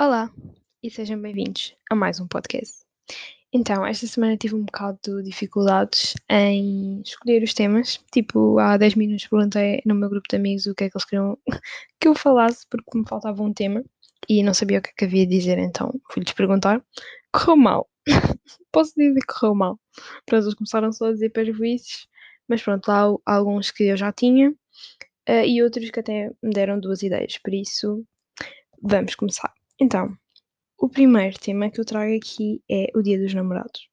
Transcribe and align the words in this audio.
Olá 0.00 0.32
e 0.80 0.88
sejam 0.88 1.20
bem-vindos 1.20 1.74
a 1.90 1.94
mais 1.96 2.20
um 2.20 2.28
podcast. 2.28 2.84
Então, 3.52 3.84
esta 3.84 4.06
semana 4.06 4.36
tive 4.36 4.54
um 4.54 4.64
bocado 4.64 4.96
de 5.02 5.24
dificuldades 5.24 6.14
em 6.30 7.02
escolher 7.04 7.42
os 7.42 7.52
temas. 7.52 7.98
Tipo, 8.12 8.60
há 8.60 8.76
10 8.76 8.94
minutos 8.94 9.26
perguntei 9.26 9.82
no 9.84 9.96
meu 9.96 10.08
grupo 10.08 10.28
de 10.30 10.36
amigos 10.36 10.66
o 10.66 10.74
que 10.76 10.84
é 10.84 10.88
que 10.88 10.96
eles 10.96 11.04
queriam 11.04 11.36
que 12.00 12.06
eu 12.06 12.14
falasse, 12.14 12.64
porque 12.70 12.96
me 12.96 13.08
faltava 13.08 13.42
um 13.42 13.52
tema 13.52 13.84
e 14.28 14.40
não 14.44 14.54
sabia 14.54 14.78
o 14.78 14.82
que 14.82 14.90
é 14.90 14.92
que 14.96 15.04
havia 15.04 15.26
de 15.26 15.36
dizer, 15.36 15.58
então 15.58 15.92
fui-lhes 16.12 16.32
perguntar. 16.32 16.80
Correu 17.32 17.56
mal. 17.56 17.90
Posso 18.70 18.92
dizer 18.96 19.18
que 19.18 19.34
correu 19.34 19.56
mal. 19.56 19.80
Pronto, 20.26 20.44
eles 20.44 20.54
começaram 20.54 20.92
só 20.92 21.06
a 21.06 21.12
dizer 21.12 21.30
prejuízos, 21.30 22.06
mas 22.46 22.62
pronto, 22.62 22.86
lá 22.86 23.02
há 23.26 23.34
alguns 23.34 23.72
que 23.72 23.82
eu 23.82 23.96
já 23.96 24.12
tinha 24.12 24.50
uh, 24.50 25.44
e 25.44 25.60
outros 25.60 25.90
que 25.90 25.98
até 25.98 26.30
me 26.40 26.52
deram 26.52 26.78
duas 26.78 27.02
ideias, 27.02 27.36
por 27.38 27.52
isso 27.52 28.04
vamos 28.80 29.16
começar. 29.16 29.57
Então, 29.80 30.16
o 30.78 30.88
primeiro 30.88 31.38
tema 31.38 31.70
que 31.70 31.80
eu 31.80 31.84
trago 31.84 32.14
aqui 32.16 32.62
é 32.70 32.90
o 32.96 33.02
Dia 33.02 33.18
dos 33.18 33.34
Namorados. 33.34 33.88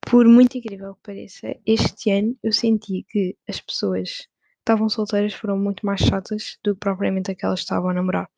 Por 0.00 0.26
muito 0.26 0.58
incrível 0.58 0.94
que 0.94 1.02
pareça, 1.02 1.54
este 1.66 2.10
ano 2.10 2.36
eu 2.42 2.52
senti 2.52 3.04
que 3.08 3.36
as 3.48 3.60
pessoas 3.60 4.26
estavam 4.60 4.88
solteiras 4.88 5.34
foram 5.34 5.58
muito 5.58 5.84
mais 5.84 6.00
chatas 6.00 6.58
do 6.64 6.74
que 6.74 6.80
propriamente 6.80 7.30
aquelas 7.30 7.60
que 7.60 7.64
estavam 7.64 7.90
a 7.90 7.94
namorar. 7.94 8.28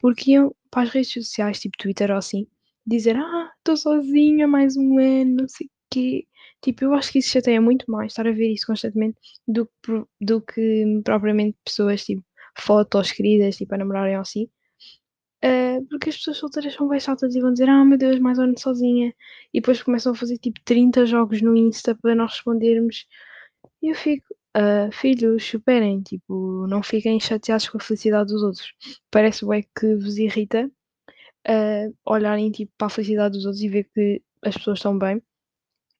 Porque 0.00 0.32
iam 0.32 0.54
para 0.70 0.82
as 0.84 0.90
redes 0.90 1.12
sociais, 1.12 1.60
tipo 1.60 1.76
Twitter 1.78 2.10
ou 2.10 2.16
assim, 2.18 2.46
dizer: 2.86 3.16
Ah, 3.16 3.52
estou 3.58 3.76
sozinha 3.76 4.48
mais 4.48 4.76
um 4.76 4.98
ano, 4.98 5.42
não 5.42 5.48
sei 5.48 5.66
o 5.66 5.70
quê. 5.90 6.26
Tipo, 6.62 6.84
eu 6.84 6.94
acho 6.94 7.12
que 7.12 7.18
isso 7.20 7.30
chateia 7.30 7.60
muito 7.60 7.90
mais 7.90 8.12
estar 8.12 8.26
a 8.26 8.32
ver 8.32 8.52
isso 8.52 8.66
constantemente 8.66 9.18
do, 9.46 9.68
do 10.20 10.40
que 10.42 11.00
propriamente 11.04 11.56
pessoas, 11.64 12.04
tipo, 12.04 12.24
fotos 12.58 13.12
queridas, 13.12 13.56
tipo, 13.56 13.74
a 13.74 13.78
namorarem 13.78 14.16
ou 14.16 14.22
assim. 14.22 14.48
Uh, 15.44 15.84
porque 15.90 16.08
as 16.08 16.16
pessoas 16.16 16.38
solteiras 16.38 16.74
são 16.74 16.88
bem 16.88 16.98
chatas 16.98 17.34
e 17.34 17.40
vão 17.40 17.52
dizer, 17.52 17.68
ah 17.68 17.84
meu 17.84 17.98
Deus, 17.98 18.18
mais 18.18 18.38
ano 18.38 18.58
sozinha. 18.58 19.14
E 19.52 19.60
depois 19.60 19.82
começam 19.82 20.12
a 20.12 20.14
fazer 20.14 20.38
tipo 20.38 20.60
30 20.64 21.06
jogos 21.06 21.42
no 21.42 21.56
Insta 21.56 21.94
para 21.94 22.14
nós 22.14 22.32
respondermos. 22.32 23.06
E 23.82 23.88
eu 23.90 23.94
fico, 23.94 24.26
uh, 24.56 24.90
filhos, 24.92 25.44
superem, 25.44 26.02
tipo, 26.02 26.66
não 26.66 26.82
fiquem 26.82 27.20
chateados 27.20 27.68
com 27.68 27.78
a 27.78 27.80
felicidade 27.80 28.32
dos 28.32 28.42
outros. 28.42 28.72
Parece 29.10 29.46
bem 29.46 29.66
que 29.78 29.94
vos 29.96 30.16
irrita 30.18 30.70
uh, 31.48 31.94
olharem 32.04 32.50
tipo, 32.50 32.72
para 32.76 32.86
a 32.88 32.90
felicidade 32.90 33.34
dos 33.36 33.44
outros 33.44 33.62
e 33.62 33.68
ver 33.68 33.84
que 33.94 34.22
as 34.42 34.56
pessoas 34.56 34.78
estão 34.78 34.98
bem, 34.98 35.22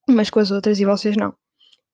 mas 0.09 0.31
com 0.31 0.41
as 0.41 0.51
outras 0.51 0.81
e 0.81 0.85
vocês 0.85 1.17
não. 1.17 1.35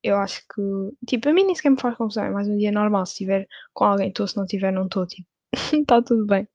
Eu 0.03 0.16
acho 0.16 0.42
que, 0.55 0.62
tipo, 1.06 1.28
a 1.28 1.33
mim 1.33 1.44
nem 1.44 1.55
sequer 1.55 1.70
me 1.70 1.81
faz 1.81 1.97
confusão, 1.97 2.25
é 2.25 2.31
mais 2.31 2.48
um 2.48 2.56
dia 2.56 2.72
normal. 2.72 3.06
Se 3.06 3.12
estiver 3.12 3.47
com 3.72 3.84
alguém, 3.84 4.09
estou, 4.09 4.27
se 4.27 4.36
não 4.36 4.47
tiver, 4.47 4.72
não 4.72 4.86
estou, 4.86 5.06
tipo, 5.06 5.28
está 5.72 6.03
tudo 6.03 6.27
bem. 6.27 6.48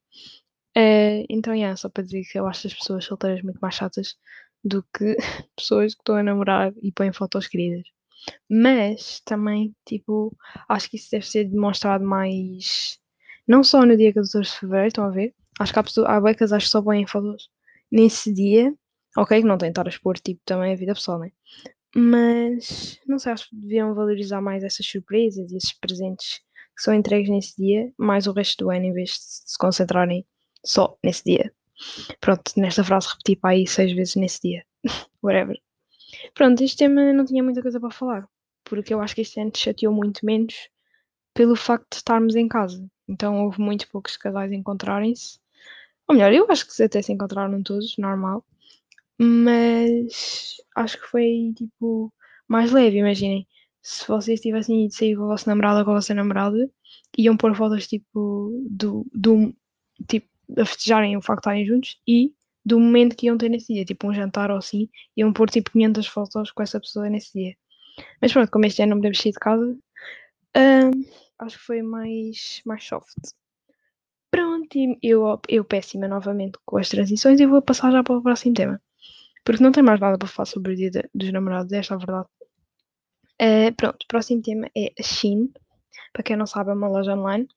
Uh, 0.78 1.26
então, 1.28 1.56
yeah, 1.56 1.76
só 1.76 1.90
para 1.90 2.04
dizer 2.04 2.22
que 2.32 2.38
eu 2.38 2.46
acho 2.46 2.68
as 2.68 2.74
pessoas 2.74 3.04
solteiras 3.04 3.42
muito 3.42 3.58
mais 3.60 3.74
chatas 3.74 4.16
do 4.64 4.84
que 4.96 5.16
pessoas 5.58 5.96
que 5.96 6.02
estão 6.02 6.16
a 6.16 6.22
namorar 6.24 6.72
e 6.84 6.92
põem 6.92 7.12
fotos 7.12 7.48
queridas. 7.48 7.88
Mas 8.50 9.22
também, 9.22 9.76
tipo, 9.88 10.36
acho 10.70 10.90
que 10.90 10.98
isso 10.98 11.10
deve 11.12 11.26
ser 11.26 11.46
demonstrado 11.46 12.06
mais. 12.06 13.00
Não 13.48 13.64
só 13.64 13.86
no 13.86 13.98
dia 13.98 14.14
14 14.14 14.42
de 14.42 14.60
fevereiro, 14.60 14.88
estão 14.90 15.06
a 15.06 15.10
ver? 15.10 15.34
Acho 15.60 15.74
que 15.74 15.80
há, 15.80 15.84
pessoas, 15.84 16.08
há 16.10 16.22
becas 16.22 16.52
acho 16.54 16.68
que 16.68 16.72
só 16.72 16.82
põem 16.82 17.08
fotos 17.08 17.50
nesse 17.92 18.34
dia. 18.34 18.74
Ok, 19.18 19.42
que 19.42 19.48
não 19.48 19.58
tem 19.58 19.72
expor, 19.88 20.20
tipo, 20.20 20.42
também 20.46 20.74
a 20.74 20.76
vida 20.76 20.94
pessoal, 20.94 21.20
né? 21.20 21.32
Mas, 21.96 23.00
não 23.08 23.18
sei, 23.18 23.32
acho 23.32 23.50
que 23.50 23.56
deviam 23.56 23.96
valorizar 23.96 24.42
mais 24.42 24.64
essas 24.64 24.86
surpresas 24.86 25.52
e 25.52 25.58
esses 25.58 25.74
presentes 25.74 26.40
que 26.76 26.84
são 26.84 26.94
entregues 26.94 27.30
nesse 27.30 27.56
dia, 27.58 27.92
mais 27.98 28.28
o 28.28 28.34
resto 28.34 28.66
do 28.66 28.70
ano, 28.70 28.86
em 28.86 28.94
vez 28.94 29.12
de 29.12 29.18
se 29.20 29.58
concentrarem 29.58 30.24
só 30.68 30.98
nesse 31.04 31.24
dia. 31.24 31.54
Pronto, 32.20 32.52
nesta 32.58 32.84
frase 32.84 33.08
repeti 33.10 33.36
para 33.36 33.52
aí 33.52 33.68
seis 33.68 33.92
vezes 33.94 34.16
nesse 34.16 34.42
dia. 34.42 34.66
Whatever. 35.24 35.60
Pronto, 36.34 36.64
este 36.64 36.78
tema 36.78 37.14
não 37.14 37.26
tinha 37.26 37.44
muita 37.44 37.62
coisa 37.62 37.80
para 37.80 37.92
falar, 37.92 38.28
porque 38.64 38.94
eu 38.94 39.02
acho 39.02 39.16
que 39.16 39.22
este 39.22 39.40
ano 39.40 39.52
chateou 39.56 39.94
muito 39.94 40.26
menos 40.26 40.70
pelo 41.34 41.56
facto 41.56 41.92
de 41.92 41.98
estarmos 41.98 42.36
em 42.36 42.48
casa. 42.48 42.86
Então 43.08 43.46
houve 43.46 43.62
muito 43.62 43.88
poucos 43.90 44.18
casais 44.18 44.52
encontrarem-se. 44.52 45.40
Ou 46.08 46.16
melhor, 46.16 46.34
eu 46.34 46.46
acho 46.50 46.66
que 46.68 46.84
até 46.84 47.02
se 47.02 47.12
encontraram 47.12 47.62
todos, 47.64 47.98
normal. 47.98 48.46
Mas 49.20 50.58
acho 50.76 51.00
que 51.00 51.08
foi 51.08 51.54
tipo 51.56 52.14
mais 52.48 52.72
leve, 52.72 52.98
imaginem. 52.98 53.48
Se 53.82 54.08
vocês 54.08 54.42
tivessem 54.42 54.86
ido 54.86 54.94
sair 54.94 55.16
com 55.16 55.24
a 55.24 55.28
vossa 55.28 55.50
namorada 55.50 55.80
ou 55.80 55.86
com 55.86 55.92
a 55.92 55.96
vossa 55.96 56.14
namorada, 56.14 56.70
iam 57.18 57.38
pôr 57.38 57.56
fotos 57.56 57.88
tipo 57.88 58.52
do, 58.70 59.06
do 59.14 59.54
tipo 60.08 60.28
a 60.56 60.66
festejarem 60.66 61.18
o 61.18 61.22
facto 61.22 61.40
de 61.40 61.50
estarem 61.50 61.66
juntos 61.66 62.00
e 62.08 62.34
do 62.66 62.80
momento 62.80 63.16
que 63.16 63.28
iam 63.28 63.38
ter 63.38 63.50
nesse 63.50 63.74
dia, 63.74 63.86
tipo 63.86 64.08
um 64.08 64.14
jantar 64.14 64.52
ou 64.52 64.58
assim, 64.58 64.90
iam 65.16 65.32
pôr 65.32 65.50
tipo 65.50 65.72
500 65.72 66.08
fotos 66.08 66.52
com 66.52 66.62
essa 66.62 66.80
pessoa 66.80 67.10
nesse 67.10 67.32
dia. 67.34 67.56
Mas 68.22 68.34
pronto, 68.34 68.52
como 68.52 68.66
este 68.66 68.82
ano 68.82 68.92
não 68.92 68.98
podemos 68.98 69.20
sair 69.20 69.32
de 69.32 69.40
casa, 69.40 69.72
uh, 69.72 70.92
acho 71.40 71.58
que 71.58 71.64
foi 71.64 71.82
mais, 71.82 72.62
mais 72.66 72.84
soft. 72.84 73.16
Pronto, 74.30 74.78
eu, 75.02 75.40
eu 75.48 75.64
péssima 75.64 76.08
novamente 76.08 76.60
com 76.66 76.78
as 76.78 76.90
transições 76.90 77.40
e 77.40 77.46
vou 77.46 77.62
passar 77.62 77.92
já 77.92 78.04
para 78.04 78.18
o 78.18 78.22
próximo 78.22 78.54
tema. 78.54 78.82
Porque 79.46 79.64
não 79.64 79.72
tem 79.72 79.82
mais 79.82 80.00
nada 80.00 80.18
para 80.18 80.28
falar 80.28 80.46
sobre 80.46 80.74
o 80.74 80.76
dia 80.76 80.92
de, 80.92 81.10
dos 81.16 81.32
namorados, 81.32 81.72
esta 81.72 81.94
é 81.94 81.96
a 81.96 81.98
verdade. 81.98 82.28
Uh, 83.42 83.76
pronto, 83.78 84.04
o 84.04 84.08
próximo 84.08 84.42
tema 84.42 84.70
é 84.76 84.92
a 85.00 85.04
Shein. 85.04 85.50
Para 86.12 86.24
quem 86.24 86.36
não 86.36 86.46
sabe, 86.46 86.72
é 86.72 86.74
uma 86.74 86.90
loja 86.90 87.16
online 87.16 87.48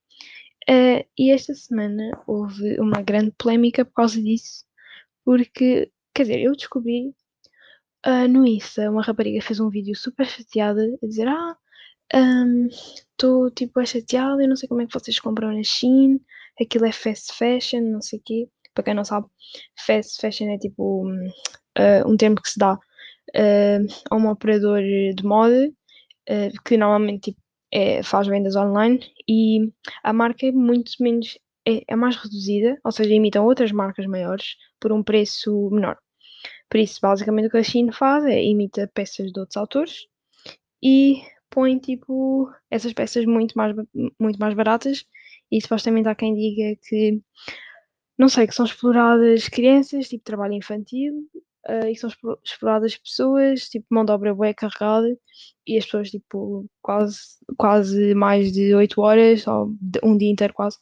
Uh, 0.70 1.04
e 1.18 1.32
esta 1.32 1.52
semana 1.52 2.12
houve 2.28 2.78
uma 2.78 3.02
grande 3.02 3.32
polémica 3.32 3.84
por 3.84 3.92
causa 3.92 4.22
disso, 4.22 4.64
porque, 5.24 5.90
quer 6.14 6.22
dizer, 6.22 6.40
eu 6.42 6.52
descobri 6.52 7.08
uh, 8.06 8.28
no 8.28 8.46
Insta, 8.46 8.88
uma 8.88 9.02
rapariga 9.02 9.42
fez 9.42 9.58
um 9.58 9.68
vídeo 9.68 9.96
super 9.96 10.26
chateada 10.26 10.80
a 11.02 11.06
dizer: 11.06 11.26
Ah, 11.26 11.56
estou 12.12 13.46
um, 13.46 13.50
tipo 13.50 13.84
chateada, 13.84 14.42
eu 14.42 14.48
não 14.48 14.54
sei 14.54 14.68
como 14.68 14.82
é 14.82 14.86
que 14.86 14.94
vocês 14.94 15.18
compram 15.18 15.52
na 15.52 15.62
Shein, 15.64 16.20
aquilo 16.60 16.86
é 16.86 16.92
fast 16.92 17.32
fashion, 17.36 17.80
não 17.80 18.00
sei 18.00 18.20
o 18.20 18.22
quê. 18.24 18.48
Para 18.72 18.84
quem 18.84 18.94
não 18.94 19.04
sabe, 19.04 19.26
fast 19.76 20.20
fashion 20.20 20.50
é 20.50 20.58
tipo 20.58 21.04
um, 21.04 21.26
uh, 21.78 22.08
um 22.08 22.16
termo 22.16 22.36
que 22.36 22.48
se 22.50 22.58
dá 22.58 22.78
a 24.10 24.16
um 24.16 24.28
operador 24.28 24.80
de 24.80 25.24
moda 25.24 25.68
que 26.64 26.76
normalmente 26.76 27.32
tipo, 27.32 27.40
é, 27.72 28.02
faz 28.02 28.26
vendas 28.26 28.56
online 28.56 29.00
e 29.28 29.72
a 30.02 30.12
marca 30.12 30.46
é 30.46 30.52
muito 30.52 30.92
menos 31.00 31.38
é, 31.66 31.82
é, 31.86 31.96
mais 31.96 32.16
reduzida, 32.16 32.78
ou 32.84 32.92
seja, 32.92 33.14
imitam 33.14 33.44
outras 33.44 33.72
marcas 33.72 34.06
maiores 34.06 34.56
por 34.80 34.92
um 34.92 35.02
preço 35.02 35.70
menor. 35.70 35.98
Por 36.68 36.78
isso, 36.78 37.00
basicamente 37.00 37.48
o 37.48 37.50
que 37.50 37.58
a 37.58 37.62
Shein 37.62 37.92
faz 37.92 38.24
é 38.24 38.42
imita 38.42 38.90
peças 38.94 39.32
de 39.32 39.40
outros 39.40 39.56
autores 39.56 40.06
e 40.82 41.22
põe 41.50 41.78
tipo 41.78 42.50
essas 42.70 42.92
peças 42.92 43.24
muito 43.26 43.54
mais, 43.56 43.74
muito 44.18 44.38
mais 44.38 44.54
baratas 44.54 45.04
e 45.50 45.60
supostamente 45.60 46.08
há 46.08 46.14
quem 46.14 46.34
diga 46.34 46.80
que 46.88 47.20
não 48.16 48.28
sei, 48.28 48.46
que 48.46 48.54
são 48.54 48.66
exploradas 48.66 49.48
crianças, 49.48 50.08
tipo 50.08 50.22
trabalho 50.22 50.52
infantil, 50.52 51.26
uh, 51.68 51.86
e 51.88 51.96
são 51.96 52.10
exploradas 52.44 52.96
pessoas, 52.96 53.68
tipo, 53.68 53.86
mão 53.90 54.04
de 54.04 54.12
obra 54.12 54.34
bué 54.34 54.54
carregada, 54.54 55.08
e 55.66 55.78
as 55.78 55.84
pessoas, 55.84 56.10
tipo, 56.10 56.66
quase, 56.82 57.18
quase 57.56 58.14
mais 58.14 58.52
de 58.52 58.74
8 58.74 59.00
horas, 59.00 59.46
ou 59.46 59.74
um 60.02 60.16
dia 60.16 60.30
inteiro 60.30 60.54
quase, 60.54 60.78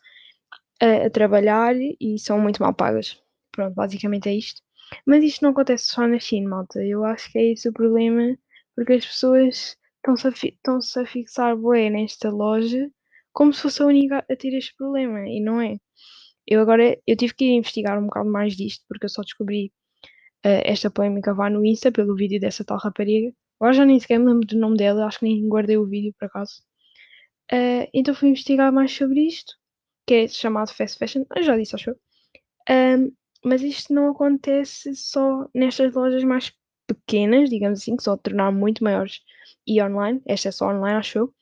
a, 0.80 1.06
a 1.06 1.10
trabalhar 1.10 1.74
e 1.76 2.18
são 2.18 2.40
muito 2.40 2.62
mal 2.62 2.74
pagas. 2.74 3.20
Pronto, 3.52 3.74
basicamente 3.74 4.28
é 4.28 4.34
isto. 4.34 4.62
Mas 5.06 5.22
isto 5.24 5.42
não 5.42 5.50
acontece 5.50 5.86
só 5.86 6.06
na 6.06 6.18
China, 6.18 6.50
malta. 6.50 6.82
Eu 6.84 7.04
acho 7.04 7.30
que 7.30 7.38
é 7.38 7.52
esse 7.52 7.68
o 7.68 7.72
problema, 7.72 8.36
porque 8.74 8.94
as 8.94 9.06
pessoas 9.06 9.76
estão-se 9.96 10.28
a, 10.28 10.32
-se 10.80 11.00
a 11.00 11.06
fixar 11.06 11.56
bué 11.56 11.90
nesta 11.90 12.30
loja 12.30 12.90
como 13.32 13.52
se 13.52 13.62
fosse 13.62 13.82
a 13.82 13.86
única 13.86 14.18
a 14.28 14.36
ter 14.36 14.52
este 14.54 14.74
problema, 14.76 15.20
e 15.28 15.40
não 15.40 15.60
é. 15.60 15.76
Eu 16.46 16.60
agora, 16.60 16.98
eu 17.06 17.16
tive 17.16 17.34
que 17.34 17.44
ir 17.44 17.52
investigar 17.52 17.98
um 17.98 18.06
bocado 18.06 18.28
mais 18.30 18.56
disto, 18.56 18.84
porque 18.88 19.04
eu 19.06 19.08
só 19.08 19.22
descobri 19.22 19.72
esta 20.42 20.90
polémica 20.90 21.34
vá 21.34 21.50
no 21.50 21.64
Insta 21.64 21.92
pelo 21.92 22.14
vídeo 22.14 22.40
dessa 22.40 22.64
tal 22.64 22.78
rapariga. 22.78 23.32
Agora 23.60 23.74
já 23.74 23.84
nem 23.84 23.98
sequer 23.98 24.18
me 24.18 24.26
lembro 24.26 24.46
do 24.46 24.58
nome 24.58 24.76
dela, 24.76 25.06
acho 25.06 25.18
que 25.18 25.24
nem 25.26 25.48
guardei 25.48 25.76
o 25.76 25.86
vídeo 25.86 26.14
por 26.18 26.26
acaso. 26.26 26.62
Uh, 27.52 27.88
então 27.94 28.14
fui 28.14 28.28
investigar 28.28 28.72
mais 28.72 28.92
sobre 28.92 29.26
isto, 29.26 29.54
que 30.06 30.14
é 30.14 30.28
chamado 30.28 30.72
fast 30.72 30.98
fashion, 30.98 31.24
eu 31.34 31.42
já 31.42 31.56
disse, 31.56 31.74
acho 31.74 31.90
eu. 31.90 31.96
Um, 32.70 33.12
mas 33.44 33.62
isto 33.62 33.92
não 33.94 34.10
acontece 34.10 34.94
só 34.94 35.48
nestas 35.54 35.94
lojas 35.94 36.22
mais 36.24 36.52
pequenas, 36.86 37.48
digamos 37.50 37.80
assim, 37.80 37.96
que 37.96 38.08
a 38.08 38.16
tornar 38.16 38.52
muito 38.52 38.84
maiores 38.84 39.20
e 39.66 39.82
online. 39.82 40.20
Esta 40.26 40.48
é 40.48 40.52
só 40.52 40.68
online, 40.68 40.98
acho 40.98 41.18
eu. 41.18 41.34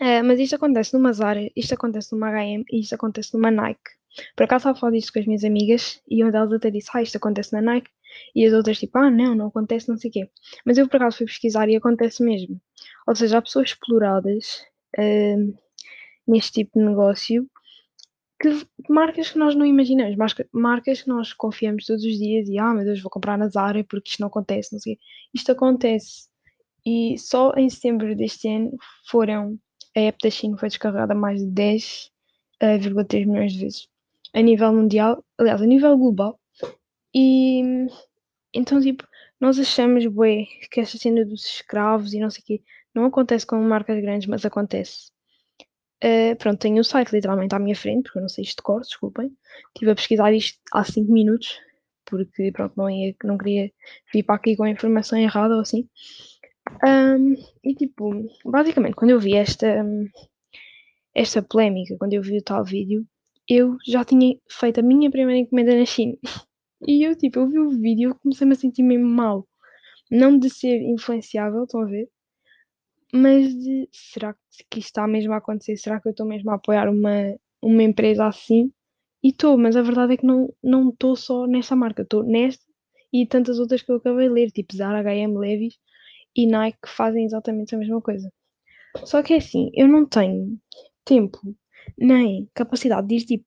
Uh, 0.00 0.24
mas 0.24 0.38
isto 0.38 0.56
acontece 0.56 0.94
numa 0.94 1.12
Zara, 1.12 1.50
isto 1.56 1.74
acontece 1.74 2.12
numa 2.12 2.28
H&M 2.28 2.64
e 2.70 2.80
isto 2.80 2.94
acontece 2.94 3.34
numa 3.34 3.50
Nike. 3.50 3.99
Por 4.36 4.44
acaso 4.44 4.62
estava 4.62 4.76
a 4.76 4.80
falar 4.80 4.92
disto 4.92 5.12
com 5.12 5.18
as 5.20 5.26
minhas 5.26 5.44
amigas 5.44 6.02
e 6.08 6.22
uma 6.22 6.32
delas 6.32 6.52
até 6.52 6.70
disse, 6.70 6.90
ah, 6.94 7.02
isto 7.02 7.16
acontece 7.16 7.52
na 7.52 7.60
Nike. 7.60 7.90
E 8.34 8.44
as 8.44 8.52
outras 8.52 8.78
tipo, 8.78 8.98
ah, 8.98 9.10
não, 9.10 9.34
não 9.34 9.46
acontece, 9.46 9.88
não 9.88 9.96
sei 9.96 10.10
o 10.10 10.12
quê. 10.12 10.30
Mas 10.64 10.78
eu 10.78 10.88
por 10.88 10.96
acaso 10.96 11.18
fui 11.18 11.26
pesquisar 11.26 11.68
e 11.68 11.76
acontece 11.76 12.22
mesmo. 12.22 12.60
Ou 13.06 13.14
seja, 13.14 13.38
há 13.38 13.42
pessoas 13.42 13.70
exploradas 13.70 14.64
uh, 14.98 15.58
neste 16.26 16.52
tipo 16.52 16.78
de 16.78 16.84
negócio 16.84 17.48
que 18.40 18.66
marcas 18.88 19.30
que 19.30 19.38
nós 19.38 19.54
não 19.54 19.66
imaginamos, 19.66 20.16
marcas 20.50 21.02
que 21.02 21.08
nós 21.08 21.32
confiamos 21.34 21.84
todos 21.84 22.02
os 22.02 22.16
dias 22.16 22.48
e 22.48 22.58
ah 22.58 22.72
meu 22.72 22.84
Deus, 22.84 23.02
vou 23.02 23.10
comprar 23.10 23.36
na 23.36 23.48
Zara 23.48 23.84
porque 23.84 24.10
isto 24.10 24.20
não 24.20 24.28
acontece, 24.28 24.72
não 24.72 24.80
sei. 24.80 24.98
Isto 25.34 25.52
acontece. 25.52 26.28
E 26.86 27.18
só 27.18 27.52
em 27.54 27.68
setembro 27.68 28.16
deste 28.16 28.48
ano 28.48 28.72
foram 29.06 29.58
a 29.94 30.00
app 30.00 30.18
da 30.22 30.30
China 30.30 30.56
foi 30.56 30.68
descarregada 30.68 31.14
mais 31.14 31.40
de 31.40 31.50
10,3 32.62 33.26
uh, 33.26 33.30
milhões 33.30 33.52
de 33.52 33.60
vezes 33.60 33.88
a 34.34 34.40
nível 34.40 34.72
mundial, 34.72 35.24
aliás, 35.38 35.60
a 35.60 35.66
nível 35.66 35.96
global. 35.96 36.38
E 37.14 37.62
então, 38.54 38.80
tipo, 38.80 39.06
nós 39.40 39.58
achamos, 39.58 40.06
bué, 40.06 40.44
que 40.70 40.80
essa 40.80 40.98
cena 40.98 41.24
dos 41.24 41.44
escravos 41.44 42.12
e 42.12 42.20
não 42.20 42.30
sei 42.30 42.42
o 42.42 42.44
quê 42.44 42.62
não 42.94 43.04
acontece 43.04 43.46
com 43.46 43.56
marcas 43.62 44.00
grandes, 44.00 44.28
mas 44.28 44.44
acontece. 44.44 45.10
Uh, 46.02 46.34
pronto, 46.36 46.58
tenho 46.58 46.80
o 46.80 46.84
site 46.84 47.12
literalmente 47.12 47.54
à 47.54 47.58
minha 47.58 47.76
frente, 47.76 48.04
porque 48.04 48.18
eu 48.18 48.22
não 48.22 48.28
sei 48.28 48.42
isto 48.42 48.56
de 48.56 48.62
cor, 48.62 48.80
desculpem. 48.80 49.30
Estive 49.68 49.90
a 49.92 49.94
pesquisar 49.94 50.32
isto 50.32 50.58
há 50.72 50.82
5 50.82 51.12
minutos, 51.12 51.60
porque 52.06 52.50
pronto, 52.52 52.74
não, 52.76 52.88
ia, 52.90 53.14
não 53.22 53.38
queria 53.38 53.70
vir 54.12 54.22
para 54.24 54.36
aqui 54.36 54.56
com 54.56 54.64
a 54.64 54.70
informação 54.70 55.18
errada 55.18 55.54
ou 55.54 55.60
assim. 55.60 55.88
Um, 56.84 57.34
e 57.62 57.74
tipo, 57.74 58.10
basicamente, 58.44 58.94
quando 58.94 59.10
eu 59.10 59.20
vi 59.20 59.34
esta, 59.34 59.84
esta 61.14 61.42
polémica, 61.42 61.96
quando 61.98 62.14
eu 62.14 62.22
vi 62.22 62.38
o 62.38 62.42
tal 62.42 62.64
vídeo, 62.64 63.06
eu 63.50 63.76
já 63.84 64.04
tinha 64.04 64.36
feito 64.48 64.78
a 64.78 64.82
minha 64.82 65.10
primeira 65.10 65.40
encomenda 65.40 65.76
na 65.76 65.84
China. 65.84 66.16
E 66.88 67.04
eu, 67.04 67.14
tipo, 67.14 67.40
eu 67.40 67.46
vi 67.46 67.58
o 67.58 67.68
vídeo 67.68 68.10
e 68.10 68.14
comecei-me 68.20 68.54
a 68.54 68.56
sentir 68.56 68.82
mesmo 68.82 69.06
mal. 69.06 69.46
Não 70.10 70.38
de 70.38 70.48
ser 70.48 70.80
influenciável, 70.80 71.64
estão 71.64 71.82
a 71.82 71.84
ver? 71.84 72.08
Mas 73.12 73.54
de, 73.54 73.86
será 73.92 74.34
que 74.70 74.78
isto 74.78 74.88
está 74.88 75.06
mesmo 75.06 75.34
a 75.34 75.36
acontecer? 75.36 75.76
Será 75.76 76.00
que 76.00 76.08
eu 76.08 76.12
estou 76.12 76.24
mesmo 76.24 76.50
a 76.50 76.54
apoiar 76.54 76.88
uma, 76.88 77.36
uma 77.60 77.82
empresa 77.82 78.26
assim? 78.26 78.72
E 79.22 79.28
estou, 79.28 79.58
mas 79.58 79.76
a 79.76 79.82
verdade 79.82 80.14
é 80.14 80.16
que 80.16 80.24
não 80.24 80.88
estou 80.88 81.14
só 81.16 81.46
nesta 81.46 81.76
marca, 81.76 82.00
estou 82.00 82.22
nesta 82.24 82.64
e 83.12 83.26
tantas 83.26 83.58
outras 83.58 83.82
que 83.82 83.92
eu 83.92 83.96
acabei 83.96 84.28
de 84.28 84.32
ler, 84.34 84.50
tipo 84.50 84.74
Zara, 84.74 85.00
H&M, 85.00 85.36
Levi's 85.36 85.78
e 86.34 86.46
Nike 86.46 86.78
que 86.82 86.88
fazem 86.88 87.26
exatamente 87.26 87.74
a 87.74 87.78
mesma 87.78 88.00
coisa. 88.00 88.32
Só 89.04 89.22
que 89.22 89.34
é 89.34 89.36
assim, 89.36 89.70
eu 89.74 89.86
não 89.86 90.06
tenho 90.06 90.58
tempo 91.04 91.38
nem 91.98 92.48
capacidade 92.54 93.06
de 93.06 93.16
ir 93.16 93.24
tipo 93.24 93.44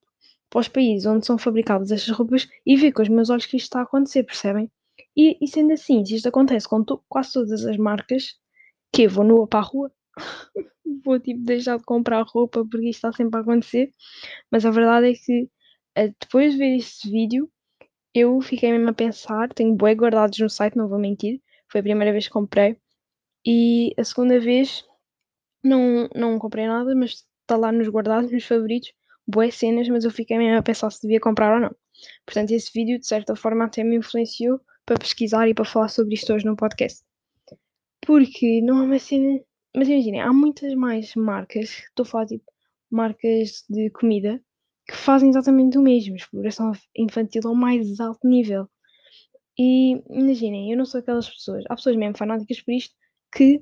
para 0.50 0.62
os 0.62 0.68
países 0.68 1.06
onde 1.08 1.26
são 1.26 1.38
fabricadas 1.38 1.92
estas 1.92 2.16
roupas 2.16 2.48
e 2.66 2.76
ver 2.78 2.92
com 2.92 3.02
os 3.02 3.10
meus 3.10 3.30
olhos 3.30 3.46
que 3.46 3.58
isto 3.58 3.66
está 3.66 3.80
a 3.80 3.84
acontecer, 3.84 4.24
percebem? 4.24 4.72
E, 5.18 5.38
e 5.42 5.48
sendo 5.48 5.74
assim, 5.74 6.06
se 6.06 6.16
isto 6.16 6.28
acontece 6.28 6.68
com 6.68 6.84
to 6.84 7.04
quase 7.10 7.34
todas 7.34 7.66
as 7.66 7.78
marcas, 7.78 8.36
que 8.94 9.08
vou 9.08 9.24
nua 9.26 9.48
para 9.48 9.60
a 9.60 9.64
rua, 9.64 9.92
vou 11.04 11.20
tipo 11.20 11.44
deixar 11.44 11.78
de 11.78 11.84
comprar 11.84 12.24
roupa 12.24 12.64
porque 12.70 12.90
isto 12.90 13.08
está 13.08 13.14
sempre 13.14 13.40
a 13.40 13.42
acontecer, 13.42 13.92
mas 14.52 14.66
a 14.66 14.72
verdade 14.72 15.12
é 15.12 15.14
que 15.14 15.50
eh, 15.96 16.14
depois 16.20 16.54
de 16.54 16.60
ver 16.60 16.76
este 16.78 17.10
vídeo, 17.10 17.50
eu 18.14 18.40
fiquei 18.42 18.72
mesmo 18.72 18.90
a 18.90 18.94
pensar, 18.94 19.52
tenho 19.54 19.76
boi 19.76 19.96
guardados 19.96 20.38
no 20.40 20.50
site, 20.50 20.78
não 20.78 20.88
vou 20.88 21.00
mentir, 21.00 21.42
foi 21.68 21.82
a 21.82 21.84
primeira 21.84 22.12
vez 22.12 22.28
que 22.28 22.34
comprei, 22.34 22.78
e 23.46 23.94
a 23.98 24.04
segunda 24.04 24.40
vez 24.40 24.86
não, 25.64 26.10
não 26.16 26.40
comprei 26.40 26.68
nada, 26.68 26.96
mas 26.96 27.26
está 27.44 27.56
lá 27.58 27.72
nos 27.72 27.88
guardados, 27.88 28.32
nos 28.32 28.46
favoritos, 28.46 28.92
boas 29.28 29.56
cenas, 29.56 29.88
mas 29.90 30.04
eu 30.04 30.12
fiquei 30.12 30.38
mesmo 30.38 30.58
a 30.58 30.64
pensar 30.64 30.90
se 30.92 31.02
devia 31.02 31.20
comprar 31.20 31.56
ou 31.56 31.62
não. 31.62 31.76
Portanto, 32.26 32.52
esse 32.52 32.72
vídeo, 32.74 33.00
de 33.00 33.08
certa 33.08 33.36
forma, 33.36 33.66
até 33.66 33.84
me 33.84 33.98
influenciou 33.98 34.60
para 34.86 34.98
pesquisar 34.98 35.48
e 35.48 35.54
para 35.54 35.66
falar 35.66 35.90
sobre 35.90 36.16
isto 36.16 36.34
hoje 36.34 36.46
no 36.46 36.56
podcast. 36.56 37.04
Porque 38.06 38.62
não 38.62 38.80
é 38.80 38.84
uma 38.84 39.00
cena. 39.00 39.40
Mas 39.76 39.88
imaginem, 39.88 40.22
há 40.22 40.32
muitas 40.32 40.74
mais 40.76 41.16
marcas, 41.16 41.70
estou 41.70 42.04
a 42.04 42.06
falar 42.06 42.26
tipo 42.28 42.44
marcas 42.92 43.64
de 43.70 43.90
comida, 43.90 44.40
que 44.88 44.96
fazem 44.96 45.30
exatamente 45.30 45.78
o 45.78 45.82
mesmo, 45.82 46.16
exploração 46.16 46.72
infantil 46.96 47.42
ao 47.46 47.56
mais 47.56 48.00
alto 48.00 48.28
nível. 48.28 48.70
E 49.58 49.94
imaginem, 50.10 50.72
eu 50.72 50.78
não 50.78 50.86
sou 50.86 51.00
aquelas 51.00 51.30
pessoas, 51.30 51.64
há 51.70 51.76
pessoas 51.76 51.96
mesmo 51.96 52.18
fanáticas 52.18 52.62
por 52.62 52.72
isto 52.74 52.96
que, 53.36 53.58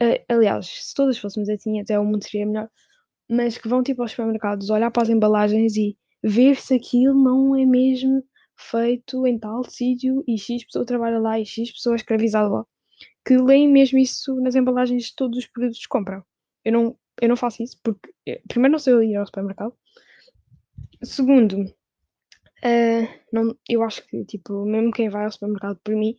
uh, 0.00 0.24
aliás, 0.28 0.66
se 0.66 0.94
todas 0.94 1.18
fôssemos 1.18 1.48
assim, 1.48 1.80
até 1.80 1.98
o 1.98 2.04
mundo 2.04 2.22
seria 2.24 2.46
melhor, 2.46 2.70
mas 3.28 3.58
que 3.58 3.68
vão 3.68 3.82
tipo 3.82 4.02
aos 4.02 4.10
supermercados 4.12 4.70
olhar 4.70 4.90
para 4.90 5.02
as 5.02 5.08
embalagens 5.08 5.76
e 5.76 5.96
ver 6.22 6.56
se 6.56 6.74
aquilo 6.74 7.14
não 7.14 7.56
é 7.56 7.64
mesmo 7.64 8.22
feito 8.56 9.26
em 9.26 9.38
tal 9.38 9.64
sítio 9.64 10.24
e 10.26 10.38
X 10.38 10.64
pessoa 10.64 10.86
trabalha 10.86 11.18
lá 11.18 11.38
e 11.38 11.44
X 11.44 11.72
pessoa 11.72 11.96
escravizada 11.96 12.48
lá. 12.48 12.66
Que 13.24 13.36
leem 13.36 13.68
mesmo 13.68 13.98
isso 13.98 14.34
nas 14.40 14.54
embalagens 14.54 15.04
de 15.06 15.16
todos 15.16 15.38
os 15.38 15.46
produtos 15.46 15.80
que 15.80 15.88
compram. 15.88 16.22
Eu 16.64 16.72
não, 16.72 16.98
eu 17.20 17.28
não 17.28 17.36
faço 17.36 17.62
isso 17.62 17.78
porque, 17.82 18.12
eh, 18.26 18.40
primeiro, 18.48 18.72
não 18.72 18.78
sei 18.78 18.94
ir 18.94 19.16
ao 19.16 19.26
supermercado. 19.26 19.74
Segundo, 21.02 21.62
uh, 21.62 23.08
não, 23.32 23.56
eu 23.68 23.82
acho 23.82 24.06
que, 24.06 24.24
tipo, 24.24 24.64
mesmo 24.64 24.90
quem 24.90 25.08
vai 25.08 25.24
ao 25.24 25.32
supermercado 25.32 25.78
por 25.82 25.94
mim, 25.94 26.16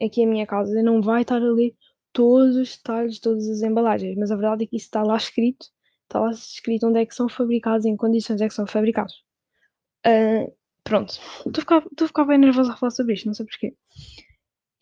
aqui 0.00 0.22
a 0.24 0.26
minha 0.26 0.46
casa 0.46 0.82
não 0.82 1.02
vai 1.02 1.22
estar 1.22 1.42
a 1.42 1.52
ler 1.52 1.74
todos 2.12 2.56
os 2.56 2.76
detalhes 2.76 3.14
de 3.14 3.20
todas 3.20 3.48
as 3.48 3.62
embalagens, 3.62 4.16
mas 4.16 4.30
a 4.30 4.36
verdade 4.36 4.64
é 4.64 4.66
que 4.66 4.76
isso 4.76 4.86
está 4.86 5.02
lá 5.02 5.16
escrito 5.16 5.66
está 6.12 6.20
lá 6.20 6.30
escrito 6.30 6.86
onde 6.86 7.00
é 7.00 7.06
que 7.06 7.14
são 7.14 7.28
fabricados, 7.28 7.86
em 7.86 7.96
condições 7.96 8.40
é 8.40 8.48
que 8.48 8.54
são 8.54 8.66
fabricados. 8.66 9.24
Uh, 10.06 10.52
pronto, 10.84 11.18
estou 11.46 11.78
a, 11.78 12.06
ficar, 12.06 12.24
bem 12.24 12.38
nervosa 12.38 12.72
a 12.72 12.76
falar 12.76 12.90
sobre 12.90 13.14
isto, 13.14 13.26
não 13.26 13.34
sei 13.34 13.46
porquê. 13.46 13.74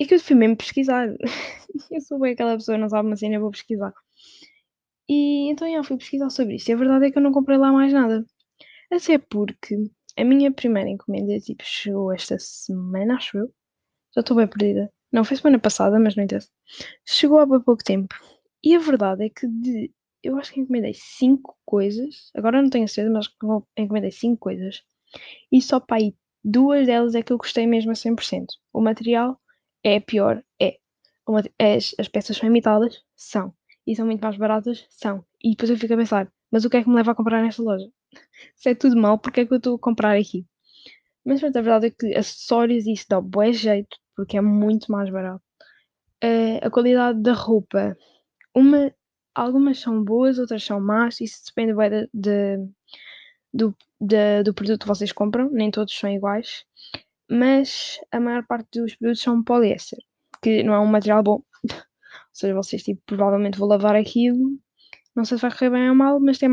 É 0.00 0.05
que 0.05 0.15
eu 0.15 0.21
fui 0.21 0.37
mesmo 0.37 0.56
pesquisar. 0.56 1.09
eu 1.91 2.00
sou 2.00 2.19
bem 2.19 2.32
aquela 2.32 2.56
pessoa, 2.56 2.79
não 2.79 2.88
sabe 2.88 3.17
cena, 3.17 3.37
eu 3.37 3.41
vou 3.41 3.50
pesquisar. 3.50 3.93
E 5.09 5.50
então 5.50 5.69
eu 5.69 5.85
fui 5.85 5.97
pesquisar 5.99 6.31
sobre 6.31 6.56
isto. 6.56 6.69
E 6.69 6.73
a 6.73 6.77
verdade 6.77 7.06
é 7.06 7.11
que 7.11 7.19
eu 7.19 7.23
não 7.23 7.33
comprei 7.33 7.59
lá 7.59 7.73
mais 7.73 7.93
nada. 7.93 8.25
Até 8.91 9.19
porque 9.19 9.76
a 10.17 10.25
minha 10.25 10.53
primeira 10.53 10.88
encomenda 10.88 11.38
tipo, 11.41 11.62
chegou 11.65 12.12
esta 12.12 12.38
semana, 12.38 13.17
acho 13.17 13.38
eu. 13.38 13.53
Já 14.15 14.23
estou 14.23 14.37
bem 14.37 14.49
perdida. 14.49 14.93
Não, 15.12 15.25
foi 15.25 15.37
semana 15.37 15.59
passada, 15.59 15.99
mas 15.99 16.17
não 16.17 16.25
interessa. 16.25 16.49
Chegou 17.06 17.38
há 17.38 17.47
pouco 17.47 17.85
tempo. 17.85 18.15
E 18.62 18.75
a 18.75 18.79
verdade 18.79 19.26
é 19.26 19.31
que 19.31 19.47
de 19.47 19.93
eu 20.22 20.37
acho 20.37 20.52
que 20.52 20.61
encomendei 20.61 20.94
5 20.94 21.56
coisas. 21.64 22.31
Agora 22.34 22.61
não 22.61 22.70
tenho 22.70 22.88
certeza, 22.88 23.12
mas 23.12 23.28
encomendei 23.76 24.11
5 24.11 24.38
coisas. 24.38 24.82
E 25.50 25.61
só 25.61 25.81
para 25.81 25.99
aí 25.99 26.14
duas 26.44 26.87
delas 26.87 27.14
é 27.14 27.22
que 27.22 27.32
eu 27.32 27.38
gostei 27.38 27.67
mesmo 27.67 27.93
a 27.93 27.94
100%. 27.94 28.46
O 28.72 28.81
material 28.81 29.40
é 29.82 30.00
pior, 30.00 30.43
é. 30.61 30.78
As, 31.58 31.94
as 31.99 32.08
peças 32.08 32.37
são 32.37 32.49
imitadas? 32.49 33.02
São. 33.17 33.55
E 33.87 33.94
são 33.94 34.06
muito 34.06 34.20
mais 34.20 34.37
baratas? 34.37 34.87
São. 34.90 35.25
E 35.43 35.50
depois 35.50 35.70
eu 35.70 35.78
fico 35.78 35.94
a 35.94 35.96
pensar, 35.96 36.32
mas 36.50 36.64
o 36.64 36.70
que 36.70 36.76
é 36.76 36.82
que 36.82 36.88
me 36.88 36.96
leva 36.96 37.12
a 37.12 37.14
comprar 37.14 37.43
nesta 37.43 37.62
loja? 37.62 37.88
Se 38.56 38.70
é 38.70 38.75
tudo 38.75 38.96
mal, 38.96 39.19
porque 39.19 39.40
é 39.40 39.46
que 39.46 39.52
eu 39.52 39.58
estou 39.58 39.76
a 39.76 39.78
comprar 39.78 40.19
aqui? 40.19 40.46
Mas 41.25 41.43
a 41.44 41.50
verdade 41.50 41.87
é 41.87 41.90
que 41.90 42.14
acessórios 42.14 42.87
isso 42.87 43.06
dá 43.09 43.21
bom 43.21 43.52
jeito, 43.52 43.97
porque 44.16 44.37
é 44.37 44.40
muito 44.40 44.90
mais 44.90 45.11
barato. 45.11 45.42
Uh, 46.23 46.59
a 46.62 46.71
qualidade 46.71 47.21
da 47.23 47.33
roupa. 47.33 47.97
Uma 48.54 48.92
algumas 49.34 49.80
são 49.80 50.02
boas, 50.02 50.38
outras 50.38 50.64
são 50.64 50.80
más, 50.80 51.20
isso 51.20 51.42
depende 51.46 51.75
bem 51.75 51.90
de, 51.90 52.08
de, 52.12 52.68
do, 53.52 53.76
de, 54.00 54.42
do 54.42 54.54
produto 54.54 54.82
que 54.82 54.88
vocês 54.88 55.12
compram, 55.12 55.50
nem 55.50 55.70
todos 55.70 55.94
são 55.96 56.10
iguais, 56.10 56.64
mas 57.30 58.00
a 58.10 58.20
maior 58.20 58.46
parte 58.46 58.80
dos 58.80 58.94
produtos 58.96 59.22
são 59.22 59.42
poliéster, 59.42 59.99
que 60.42 60.62
não 60.62 60.75
é 60.75 60.80
um 60.80 60.87
material 60.87 61.22
bom. 61.22 61.42
ou 61.64 61.80
seja, 62.32 62.54
vocês 62.54 62.82
tipo, 62.82 63.02
provavelmente 63.06 63.58
vão 63.58 63.68
lavar 63.68 63.96
aquilo, 63.96 64.58
não 65.14 65.25
sei 65.25 65.38
se 65.38 65.42
vai 65.42 65.50
correr 65.50 65.70
bem 65.70 65.90
ou 65.90 65.94
mal, 65.96 66.20
mas 66.20 66.38
tem 66.38 66.49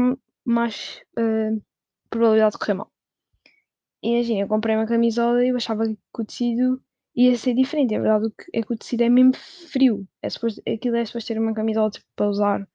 mais 0.45 1.01
uh, 1.17 1.61
probabilidade 2.09 2.53
de 2.53 2.59
correr 2.59 2.73
mal. 2.75 2.91
Imagina, 4.03 4.41
eu 4.41 4.47
comprei 4.47 4.75
uma 4.75 4.85
camisola 4.85 5.43
e 5.43 5.49
eu 5.49 5.55
achava 5.55 5.85
que 5.87 5.97
o 6.17 6.25
tecido 6.25 6.81
ia 7.17 7.35
ser 7.35 7.55
diferente. 7.55 7.95
A 7.95 7.99
verdade 7.99 8.31
é 8.53 8.61
que 8.61 8.73
o 8.73 8.77
tecido 8.77 9.03
é 9.03 9.09
mesmo 9.09 9.33
frio. 9.35 10.07
É 10.21 10.29
suposto, 10.29 10.61
aquilo 10.67 10.95
é 10.95 11.05
suposto 11.05 11.33
ter 11.33 11.39
uma 11.39 11.53
camisola 11.53 11.89
tipo, 11.89 12.05
para 12.15 12.29
usar 12.29 12.67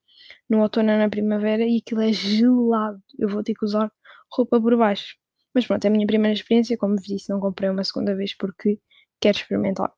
no 0.51 0.61
outono 0.61 0.93
ou 0.93 0.99
na 0.99 1.09
primavera 1.09 1.65
e 1.65 1.79
aquilo 1.79 2.03
é 2.03 2.13
gelado. 2.13 3.03
Eu 3.19 3.29
vou 3.29 3.43
ter 3.45 3.55
que 3.55 3.65
usar 3.65 3.91
roupa 4.31 4.61
por 4.61 4.77
baixo. 4.77 5.17
Mas 5.55 5.67
pronto, 5.67 5.85
é 5.85 5.89
a 5.89 5.91
minha 5.91 6.07
primeira 6.07 6.35
experiência. 6.35 6.77
Como 6.77 6.97
vos 6.97 7.05
disse, 7.07 7.31
não 7.31 7.41
comprei 7.41 7.71
uma 7.71 7.85
segunda 7.85 8.15
vez 8.17 8.35
porque 8.37 8.81
quero 9.21 9.37
experimentar. 9.39 9.93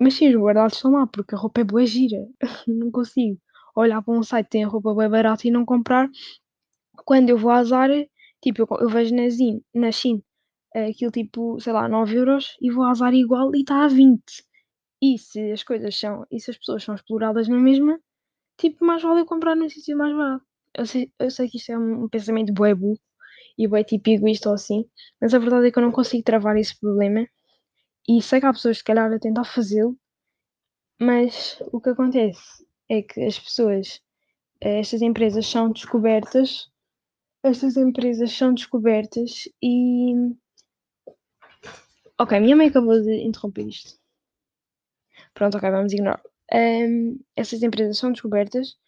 Mas 0.00 0.14
sim, 0.14 0.28
os 0.28 0.36
guardados 0.36 0.76
estão 0.76 0.92
lá 0.92 1.06
porque 1.06 1.34
a 1.34 1.38
roupa 1.38 1.60
é 1.60 1.64
boa 1.64 1.84
gira. 1.86 2.26
não 2.66 2.90
consigo 2.90 3.38
olhar 3.76 4.02
para 4.02 4.14
um 4.14 4.22
site 4.22 4.46
que 4.46 4.50
tem 4.52 4.64
a 4.64 4.68
roupa 4.68 4.94
bem 4.94 5.08
barata 5.08 5.46
e 5.46 5.50
não 5.50 5.64
comprar. 5.64 6.08
Quando 7.04 7.30
eu 7.30 7.38
vou 7.38 7.50
à 7.50 7.62
Zara, 7.64 8.06
tipo, 8.42 8.62
eu, 8.62 8.68
eu 8.80 8.88
vejo 8.88 9.14
na, 9.14 9.28
Zin, 9.28 9.62
na 9.74 9.92
China 9.92 10.22
aquilo 10.74 11.10
tipo, 11.10 11.60
sei 11.60 11.72
lá, 11.72 11.88
9 11.88 12.16
euros 12.16 12.56
e 12.60 12.70
vou 12.70 12.84
à 12.84 12.94
Zara 12.94 13.16
igual 13.16 13.54
e 13.54 13.60
está 13.60 13.84
a 13.84 13.88
20. 13.88 14.22
E 15.02 15.18
se 15.18 15.52
as 15.52 15.62
coisas 15.62 15.98
são, 15.98 16.26
e 16.30 16.40
se 16.40 16.50
as 16.50 16.58
pessoas 16.58 16.84
são 16.84 16.94
exploradas 16.94 17.48
na 17.48 17.58
mesma, 17.58 17.98
tipo, 18.58 18.84
mais 18.84 19.02
vale 19.02 19.20
eu 19.22 19.26
comprar 19.26 19.56
num 19.56 19.68
sítio 19.68 19.96
mais 19.96 20.14
barato. 20.16 20.44
Eu 20.76 20.86
sei, 20.86 21.12
eu 21.18 21.30
sei 21.30 21.48
que 21.48 21.58
isto 21.58 21.72
é 21.72 21.78
um 21.78 22.08
pensamento 22.08 22.52
bué 22.52 22.74
burro 22.74 22.98
e 23.58 23.68
bué 23.68 23.84
tipo 23.84 24.10
egoísta 24.10 24.48
ou 24.48 24.54
assim, 24.54 24.84
mas 25.20 25.34
a 25.34 25.38
verdade 25.38 25.68
é 25.68 25.72
que 25.72 25.78
eu 25.78 25.82
não 25.82 25.92
consigo 25.92 26.22
travar 26.24 26.56
esse 26.56 26.78
problema 26.80 27.26
e 28.08 28.22
sei 28.22 28.40
que 28.40 28.46
há 28.46 28.52
pessoas, 28.52 28.78
se 28.78 28.84
calhar, 28.84 29.12
a 29.12 29.18
tentar 29.18 29.44
fazê-lo, 29.44 29.96
mas 31.00 31.60
o 31.72 31.80
que 31.80 31.90
acontece 31.90 32.64
é 32.88 33.02
que 33.02 33.20
as 33.22 33.38
pessoas, 33.38 34.00
estas 34.60 35.02
empresas 35.02 35.46
são 35.46 35.70
descobertas 35.72 36.72
estas 37.42 37.76
empresas 37.76 38.32
são 38.32 38.54
descobertas 38.54 39.48
e. 39.60 40.12
Ok, 42.22 42.38
minha 42.38 42.54
mãe 42.54 42.68
acabou 42.68 43.02
de 43.02 43.14
interromper 43.26 43.66
isto. 43.66 43.98
Pronto, 45.34 45.56
ok, 45.56 45.70
vamos 45.70 45.92
ignorar. 45.92 46.22
Um, 46.54 47.18
essas 47.34 47.62
empresas 47.64 47.98
são 47.98 48.12
descobertas, 48.12 48.78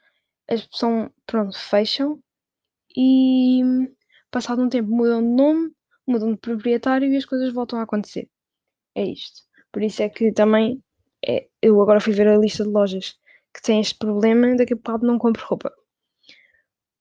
as 0.49 0.69
são, 0.71 1.13
pronto, 1.27 1.59
fecham 1.59 2.23
e 2.97 3.61
passado 4.31 4.63
um 4.63 4.69
tempo 4.69 4.89
mudam 4.91 5.21
de 5.21 5.29
nome, 5.29 5.73
mudam 6.07 6.33
de 6.33 6.39
proprietário 6.39 7.13
e 7.13 7.17
as 7.17 7.25
coisas 7.25 7.53
voltam 7.53 7.81
a 7.81 7.83
acontecer. 7.83 8.31
É 8.95 9.05
isto. 9.05 9.43
Por 9.73 9.83
isso 9.83 10.03
é 10.03 10.09
que 10.09 10.33
também 10.33 10.81
é, 11.27 11.49
eu 11.61 11.83
agora 11.83 12.01
fui 12.01 12.13
ver 12.13 12.29
a 12.29 12.39
lista 12.39 12.63
de 12.65 12.71
lojas 12.71 13.19
que 13.53 13.63
têm 13.63 13.81
este 13.81 13.97
problema, 13.99 14.57
daqui 14.57 14.75
a 14.75 14.77
pouco 14.77 15.05
não 15.05 15.19
compro 15.19 15.45
roupa. 15.45 15.73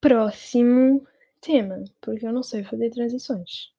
Próximo 0.02 1.08
tema, 1.42 1.84
porque 2.02 2.25
eu 2.25 2.34
não 2.34 2.44
sei 2.44 2.63
fazer 2.63 2.90
transições. 2.92 3.73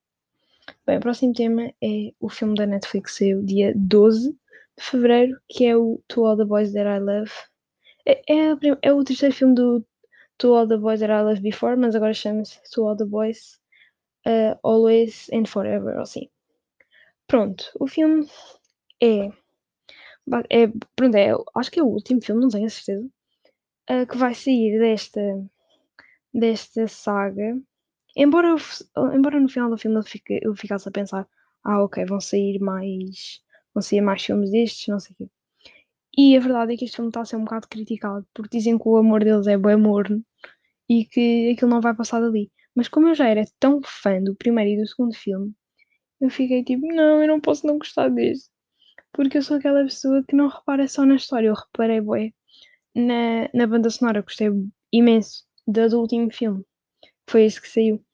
Bem, 0.87 0.99
o 0.99 1.01
próximo 1.01 1.33
tema 1.33 1.73
é 1.83 2.13
o 2.21 2.29
filme 2.29 2.55
da 2.55 2.67
Netflix, 2.67 3.17
saiu 3.17 3.43
dia 3.43 3.73
12 3.77 4.33
de 4.33 4.85
fevereiro, 4.85 5.39
que 5.49 5.67
é 5.67 5.77
o 5.77 6.03
To 6.09 6.25
All 6.25 6.37
the 6.37 6.45
Boys 6.45 6.73
That 6.73 6.89
I 6.89 7.01
Love. 7.01 7.31
É, 8.07 8.23
é, 8.33 8.57
é 8.83 8.93
o 8.93 9.05
terceiro 9.05 9.35
filme 9.35 9.55
do 9.55 9.85
To 10.39 10.55
All 10.55 10.69
the 10.69 10.77
Boys 10.77 11.01
That 11.01 11.13
I 11.13 11.23
Love 11.23 11.41
Before, 11.41 11.77
mas 11.77 11.95
agora 11.95 12.15
chama-se 12.15 12.61
To 12.73 12.89
All 12.89 12.97
the 12.97 13.05
Boys 13.05 13.59
uh, 14.27 14.59
Always 14.63 15.29
and 15.33 15.47
Forever, 15.47 15.99
assim. 16.01 16.29
Pronto, 17.27 17.71
o 17.81 17.87
filme 17.87 18.27
é, 19.03 19.29
é, 20.51 20.67
pronto, 20.97 21.17
é, 21.17 21.31
acho 21.57 21.71
que 21.71 21.81
é 21.81 21.83
o 21.83 21.89
último 21.89 22.23
filme, 22.23 22.43
não 22.43 22.49
tenho 22.49 22.67
a 22.67 22.71
certeza, 22.71 23.07
uh, 23.91 24.07
que 24.07 24.17
vai 24.17 24.35
sair 24.35 24.79
desta, 24.79 25.21
desta 26.33 26.89
saga. 26.89 27.59
Embora, 28.17 28.49
eu, 28.49 28.59
embora 29.13 29.41
no 29.41 29.49
final 29.49 29.71
do 29.71 29.79
filme 29.79 29.99
eu, 29.99 30.03
fique, 30.03 30.41
eu 30.43 30.55
ficasse 30.57 30.89
a 30.89 30.93
pensar, 30.93 31.29
ah 31.65 31.83
ok, 31.83 32.05
vão 32.07 32.21
sair 32.21 32.59
mais, 32.61 33.41
vão 33.75 33.83
sair 33.83 34.01
mais 34.01 34.23
filmes 34.25 34.51
destes, 34.51 34.89
não 34.89 35.01
sei 35.01 35.15
o 35.15 35.17
quê. 35.19 35.31
E 36.17 36.37
a 36.37 36.41
verdade 36.41 36.75
é 36.75 36.77
que 36.77 36.85
este 36.85 36.97
filme 36.97 37.11
está 37.11 37.21
a 37.23 37.25
ser 37.25 37.37
um 37.37 37.45
bocado 37.45 37.69
criticado, 37.69 38.27
porque 38.35 38.57
dizem 38.59 38.79
que 38.79 38.89
o 38.89 38.97
amor 38.97 39.25
deles 39.25 39.47
é 39.47 39.59
bem 39.59 39.77
morno 39.77 40.25
e 40.89 41.05
que 41.07 41.53
aquilo 41.53 41.71
não 41.71 41.81
vai 41.81 41.95
passar 41.95 42.21
dali. 42.21 42.51
Mas 42.75 42.89
como 42.89 43.09
eu 43.09 43.15
já 43.15 43.29
era 43.29 43.45
tão 43.61 43.81
fã 43.85 44.23
do 44.23 44.37
primeiro 44.37 44.71
e 44.73 44.83
do 44.83 44.89
segundo 44.89 45.15
filme, 45.17 45.53
eu 46.21 46.31
fiquei 46.31 46.65
tipo, 46.65 46.87
não, 46.89 47.23
eu 47.23 47.29
não 47.29 47.41
posso 47.41 47.67
não 47.67 47.79
gostar 47.79 48.09
deste. 48.11 48.51
Porque 49.13 49.39
eu 49.39 49.43
sou 49.43 49.59
aquela 49.59 49.85
pessoa 49.85 50.25
que 50.25 50.37
não 50.37 50.49
repara 50.49 50.89
só 50.89 51.05
na 51.07 51.17
história, 51.17 51.49
eu 51.49 51.55
reparei 51.55 52.01
bué 52.01 52.33
na, 52.95 53.49
na 53.55 53.67
banda 53.67 53.91
sonora, 53.91 54.23
gostei 54.23 54.49
imenso 54.93 55.45
do 55.67 56.01
último 56.01 56.33
filme. 56.33 56.65
Foi 57.29 57.45
esse 57.45 57.61
que 57.61 57.69
saiu. 57.69 58.05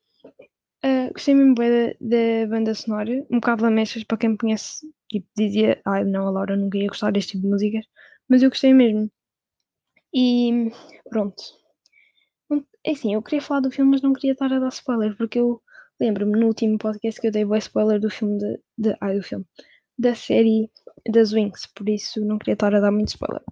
Uh, 0.84 1.12
gostei 1.12 1.34
mesmo 1.34 1.54
da, 1.54 1.94
da 2.00 2.46
banda 2.48 2.74
sonora, 2.74 3.26
um 3.30 3.36
bocado 3.38 3.64
lamechas 3.64 4.02
para 4.04 4.16
quem 4.16 4.30
me 4.30 4.38
conhece, 4.38 4.86
tipo, 5.10 5.28
dizia, 5.36 5.80
ai 5.84 6.00
ah, 6.02 6.04
não, 6.04 6.26
a 6.26 6.30
Laura 6.30 6.56
nunca 6.56 6.78
ia 6.78 6.88
gostar 6.88 7.12
deste 7.12 7.32
tipo 7.32 7.42
de 7.42 7.50
músicas, 7.50 7.84
mas 8.26 8.42
eu 8.42 8.48
gostei 8.48 8.72
mesmo. 8.72 9.10
E 10.14 10.70
pronto. 11.10 11.42
É 12.84 12.92
assim, 12.92 13.14
eu 13.14 13.22
queria 13.22 13.42
falar 13.42 13.60
do 13.60 13.70
filme, 13.70 13.90
mas 13.90 14.02
não 14.02 14.12
queria 14.14 14.32
estar 14.32 14.52
a 14.52 14.58
dar 14.58 14.68
spoiler, 14.68 15.16
porque 15.16 15.38
eu 15.38 15.62
lembro-me 16.00 16.38
no 16.38 16.46
último 16.46 16.78
podcast 16.78 17.20
que 17.20 17.26
eu 17.26 17.32
dei 17.32 17.44
o 17.44 17.56
spoiler 17.56 18.00
do 18.00 18.08
filme 18.08 18.38
de, 18.38 18.60
de, 18.78 18.96
ai, 19.00 19.16
do 19.16 19.22
filme, 19.22 19.44
da 19.98 20.14
série 20.14 20.70
das 21.10 21.32
Wings, 21.32 21.66
por 21.74 21.88
isso 21.88 22.24
não 22.24 22.38
queria 22.38 22.54
estar 22.54 22.74
a 22.74 22.80
dar 22.80 22.90
muito 22.90 23.08
spoiler. 23.08 23.42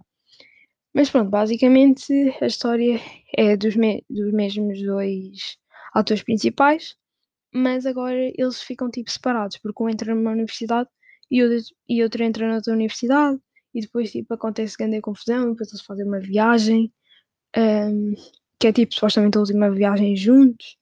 Mas 0.93 1.09
pronto, 1.09 1.29
basicamente 1.29 2.11
a 2.41 2.47
história 2.47 2.99
é 3.37 3.55
dos, 3.55 3.75
me 3.75 4.03
dos 4.09 4.31
mesmos 4.33 4.81
dois 4.83 5.57
atores 5.93 6.23
principais, 6.23 6.95
mas 7.53 7.85
agora 7.85 8.31
eles 8.37 8.61
ficam 8.61 8.89
tipo 8.89 9.11
separados, 9.11 9.57
porque 9.57 9.83
um 9.83 9.89
entra 9.89 10.13
numa 10.15 10.31
universidade 10.31 10.89
e 11.31 11.43
outro, 11.43 11.65
e 11.87 12.03
outro 12.03 12.23
entra 12.23 12.51
noutra 12.51 12.73
universidade, 12.73 13.39
e 13.73 13.81
depois 13.81 14.11
tipo 14.11 14.33
acontece 14.33 14.77
grande 14.77 15.01
confusão, 15.01 15.47
e 15.47 15.51
depois 15.51 15.69
eles 15.71 15.85
fazem 15.85 16.05
uma 16.05 16.19
viagem, 16.19 16.91
um, 17.57 18.13
que 18.59 18.67
é 18.67 18.73
tipo 18.73 18.93
supostamente 18.95 19.37
a 19.37 19.41
última 19.41 19.71
viagem 19.71 20.15
juntos, 20.15 20.77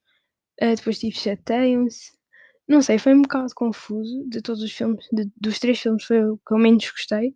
uh, 0.62 0.76
depois 0.76 1.00
tipo 1.00 1.18
chateiam-se. 1.18 2.12
Não 2.68 2.82
sei, 2.82 3.00
foi 3.00 3.14
um 3.14 3.22
bocado 3.24 3.54
confuso 3.56 4.26
de 4.30 4.42
todos 4.42 4.62
os 4.64 4.72
filmes, 4.72 5.06
de, 5.14 5.30
dos 5.38 5.60
três 5.60 5.80
filmes 5.80 6.04
foi 6.06 6.24
o 6.26 6.38
que 6.38 6.54
eu 6.54 6.58
menos 6.58 6.90
gostei, 6.92 7.36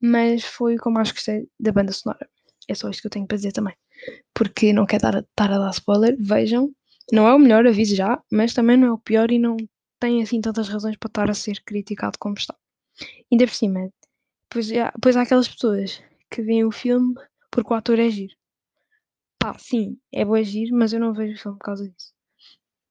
mas 0.00 0.44
foi 0.44 0.76
o 0.76 0.78
que 0.78 0.90
gostei 0.90 1.48
da 1.58 1.72
banda 1.72 1.92
sonora. 1.92 2.28
É 2.68 2.74
só 2.74 2.88
isto 2.90 3.00
que 3.00 3.06
eu 3.06 3.10
tenho 3.10 3.26
para 3.26 3.36
dizer 3.36 3.52
também. 3.52 3.74
Porque 4.34 4.72
não 4.72 4.86
quero 4.86 5.18
estar 5.18 5.52
a 5.52 5.58
dar 5.58 5.70
spoiler, 5.70 6.16
vejam. 6.18 6.70
Não 7.12 7.26
é 7.26 7.34
o 7.34 7.38
melhor, 7.38 7.66
aviso 7.66 7.94
já, 7.94 8.20
mas 8.30 8.52
também 8.52 8.76
não 8.76 8.88
é 8.88 8.92
o 8.92 8.98
pior 8.98 9.30
e 9.30 9.38
não 9.38 9.56
tem 10.00 10.22
assim 10.22 10.40
tantas 10.40 10.68
razões 10.68 10.96
para 10.96 11.08
estar 11.08 11.30
a 11.30 11.34
ser 11.34 11.62
criticado 11.64 12.18
como 12.18 12.34
está. 12.36 12.54
Ainda 13.30 13.46
por 13.46 13.54
cima, 13.54 13.90
pois, 14.50 14.70
há, 14.72 14.92
pois 15.00 15.16
há 15.16 15.22
aquelas 15.22 15.48
pessoas 15.48 16.02
que 16.30 16.42
veem 16.42 16.64
o 16.64 16.72
filme 16.72 17.14
porque 17.50 17.72
o 17.72 17.76
ator 17.76 17.98
é 17.98 18.10
giro. 18.10 18.34
Pá, 19.38 19.56
sim, 19.58 19.98
é 20.12 20.24
bom 20.24 20.34
agir, 20.34 20.72
mas 20.72 20.92
eu 20.92 20.98
não 20.98 21.12
vejo 21.12 21.34
o 21.34 21.38
filme 21.38 21.58
por 21.58 21.64
causa 21.64 21.88
disso. 21.88 22.12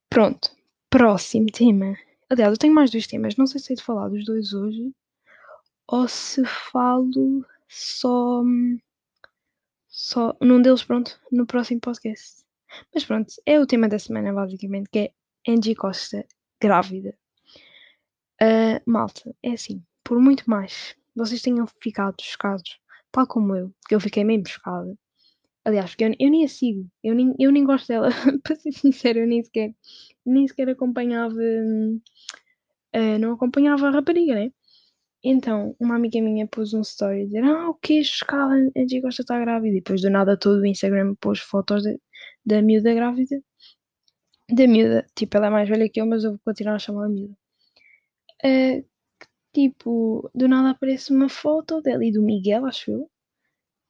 Pronto, 0.08 0.50
próximo 0.88 1.46
tema. 1.52 1.96
Aliás, 2.30 2.52
eu 2.52 2.58
tenho 2.58 2.74
mais 2.74 2.90
dois 2.90 3.06
temas, 3.06 3.36
não 3.36 3.46
sei 3.46 3.60
se 3.60 3.66
sei 3.66 3.76
de 3.76 3.82
falar 3.82 4.08
dos 4.08 4.24
dois 4.24 4.52
hoje 4.52 4.92
ou 5.88 6.08
se 6.08 6.44
falo 6.44 7.44
só, 7.68 8.42
só 9.88 10.36
num 10.40 10.60
deles, 10.60 10.84
pronto, 10.84 11.20
no 11.30 11.46
próximo 11.46 11.80
podcast. 11.80 12.44
Mas 12.94 13.04
pronto, 13.04 13.32
é 13.46 13.60
o 13.60 13.66
tema 13.66 13.88
da 13.88 13.98
semana, 13.98 14.32
basicamente, 14.32 14.90
que 14.90 14.98
é 14.98 15.12
Angie 15.48 15.74
Costa 15.74 16.26
grávida. 16.60 17.16
Uh, 18.42 18.78
malta, 18.84 19.34
é 19.42 19.52
assim, 19.52 19.82
por 20.04 20.20
muito 20.20 20.48
mais 20.48 20.94
vocês 21.14 21.40
tenham 21.40 21.66
ficado 21.80 22.20
chocados, 22.20 22.78
tal 23.10 23.26
como 23.26 23.56
eu, 23.56 23.72
que 23.88 23.94
eu 23.94 24.00
fiquei 24.00 24.24
mesmo 24.24 24.48
chocada. 24.48 24.96
Aliás, 25.64 25.90
porque 25.90 26.04
eu, 26.04 26.14
eu 26.20 26.30
nem 26.30 26.44
a 26.44 26.48
sigo, 26.48 26.88
eu 27.02 27.14
nem, 27.14 27.34
eu 27.38 27.50
nem 27.50 27.64
gosto 27.64 27.88
dela, 27.88 28.10
para 28.44 28.56
ser 28.56 28.72
sincero, 28.72 29.20
eu 29.20 29.26
nem 29.26 29.42
sequer, 29.42 29.74
nem 30.24 30.46
sequer 30.46 30.68
acompanhava, 30.68 31.34
uh, 31.34 33.18
não 33.18 33.32
acompanhava 33.32 33.88
a 33.88 33.90
rapariga, 33.90 34.34
né? 34.34 34.52
Então, 35.24 35.74
uma 35.80 35.96
amiga 35.96 36.20
minha 36.20 36.46
pôs 36.46 36.72
um 36.74 36.80
story 36.82 37.22
a 37.22 37.24
dizer: 37.24 37.44
Ah, 37.44 37.68
o 37.70 37.74
que? 37.74 38.02
Chocada, 38.04 38.54
a 38.54 38.80
Angie 38.80 39.02
Costa 39.02 39.22
está 39.22 39.38
grávida. 39.40 39.76
E 39.76 39.80
depois 39.80 40.00
do 40.02 40.10
nada 40.10 40.36
todo 40.38 40.60
o 40.60 40.66
Instagram 40.66 41.14
pôs 41.20 41.40
fotos 41.40 41.82
de, 41.82 42.00
da 42.44 42.62
miúda 42.62 42.94
grávida 42.94 43.36
da 44.50 44.66
miúda. 44.66 45.06
Tipo, 45.14 45.36
ela 45.36 45.46
é 45.48 45.50
mais 45.50 45.68
velha 45.68 45.88
que 45.88 46.00
eu, 46.00 46.06
mas 46.06 46.24
eu 46.24 46.30
vou 46.32 46.40
continuar 46.44 46.76
a 46.76 46.78
chamar 46.78 47.06
a 47.06 47.08
miúda. 47.08 47.36
Uh, 48.44 48.84
tipo, 49.52 50.30
do 50.34 50.48
nada 50.48 50.70
aparece 50.70 51.12
uma 51.12 51.28
foto 51.28 51.80
dela 51.82 52.04
e 52.04 52.12
do 52.12 52.22
Miguel, 52.22 52.66
acho 52.66 52.90
eu. 52.90 53.10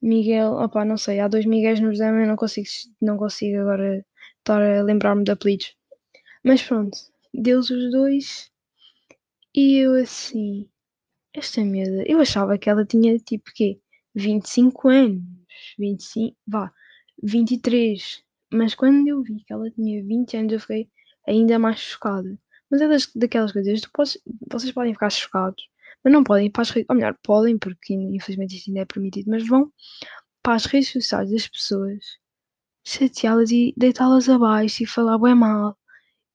Miguel, 0.03 0.53
opá, 0.55 0.85
não 0.85 0.97
sei, 0.97 1.21
há 1.21 1.29
dois 1.29 1.47
Miguéis 1.47 1.81
no 1.81 1.93
exame, 1.93 2.23
eu 2.23 2.29
não 2.29 2.37
consigo, 2.37 2.67
não 3.01 3.17
consigo 3.17 3.61
agora 3.61 4.05
estar 4.39 4.63
a 4.63 4.83
lembrar-me 4.83 5.25
de 5.25 5.33
apelidos. 5.33 5.77
Mas 6.45 6.63
pronto, 6.63 6.97
deu-os 7.35 7.71
os 7.71 7.91
dois 7.91 8.51
e 9.55 9.79
eu 9.79 9.95
assim, 9.95 10.69
esta 11.39 11.63
miúda, 11.65 12.05
eu 12.07 12.21
achava 12.21 12.59
que 12.59 12.71
ela 12.71 12.85
tinha 12.85 13.19
tipo 13.19 13.51
quê? 13.55 13.81
25 14.15 14.89
anos, 14.89 15.23
25, 15.79 16.37
vá, 16.47 16.73
23. 17.23 18.23
Mas 18.53 18.75
quando 18.75 19.07
eu 19.09 19.23
vi 19.23 19.45
que 19.45 19.53
ela 19.53 19.71
tinha 19.71 20.03
20 20.05 20.37
anos, 20.37 20.53
eu 20.55 20.61
fiquei 20.61 20.91
ainda 21.27 21.59
mais 21.59 21.79
chocada. 21.81 22.39
Mas 22.71 22.81
é 22.81 22.89
das, 22.89 23.07
daquelas 23.15 23.53
coisas, 23.53 23.81
podes, 23.93 24.19
vocês 24.51 24.73
podem 24.73 24.93
ficar 24.95 25.11
chocados, 25.11 25.69
mas 26.03 26.13
não 26.13 26.25
podem 26.25 26.47
ir 26.47 26.51
para 26.51 26.63
as 26.63 26.71
redes, 26.71 26.87
ou 26.89 26.97
melhor, 26.97 27.17
podem, 27.23 27.59
porque 27.59 27.95
infelizmente 27.95 28.57
isso 28.57 28.71
ainda 28.71 28.81
é 28.81 28.85
permitido, 28.85 29.31
mas 29.31 29.47
vão 29.47 29.73
para 30.43 30.55
as 30.55 30.67
redes 30.67 30.91
sociais 30.93 31.31
das 31.31 31.49
pessoas 31.49 32.05
chateá-las 32.87 33.51
e 33.51 33.75
deitá-las 33.77 34.29
abaixo 34.29 34.85
e 34.85 34.87
falar 34.87 35.19
bem 35.19 35.35
mal. 35.35 35.77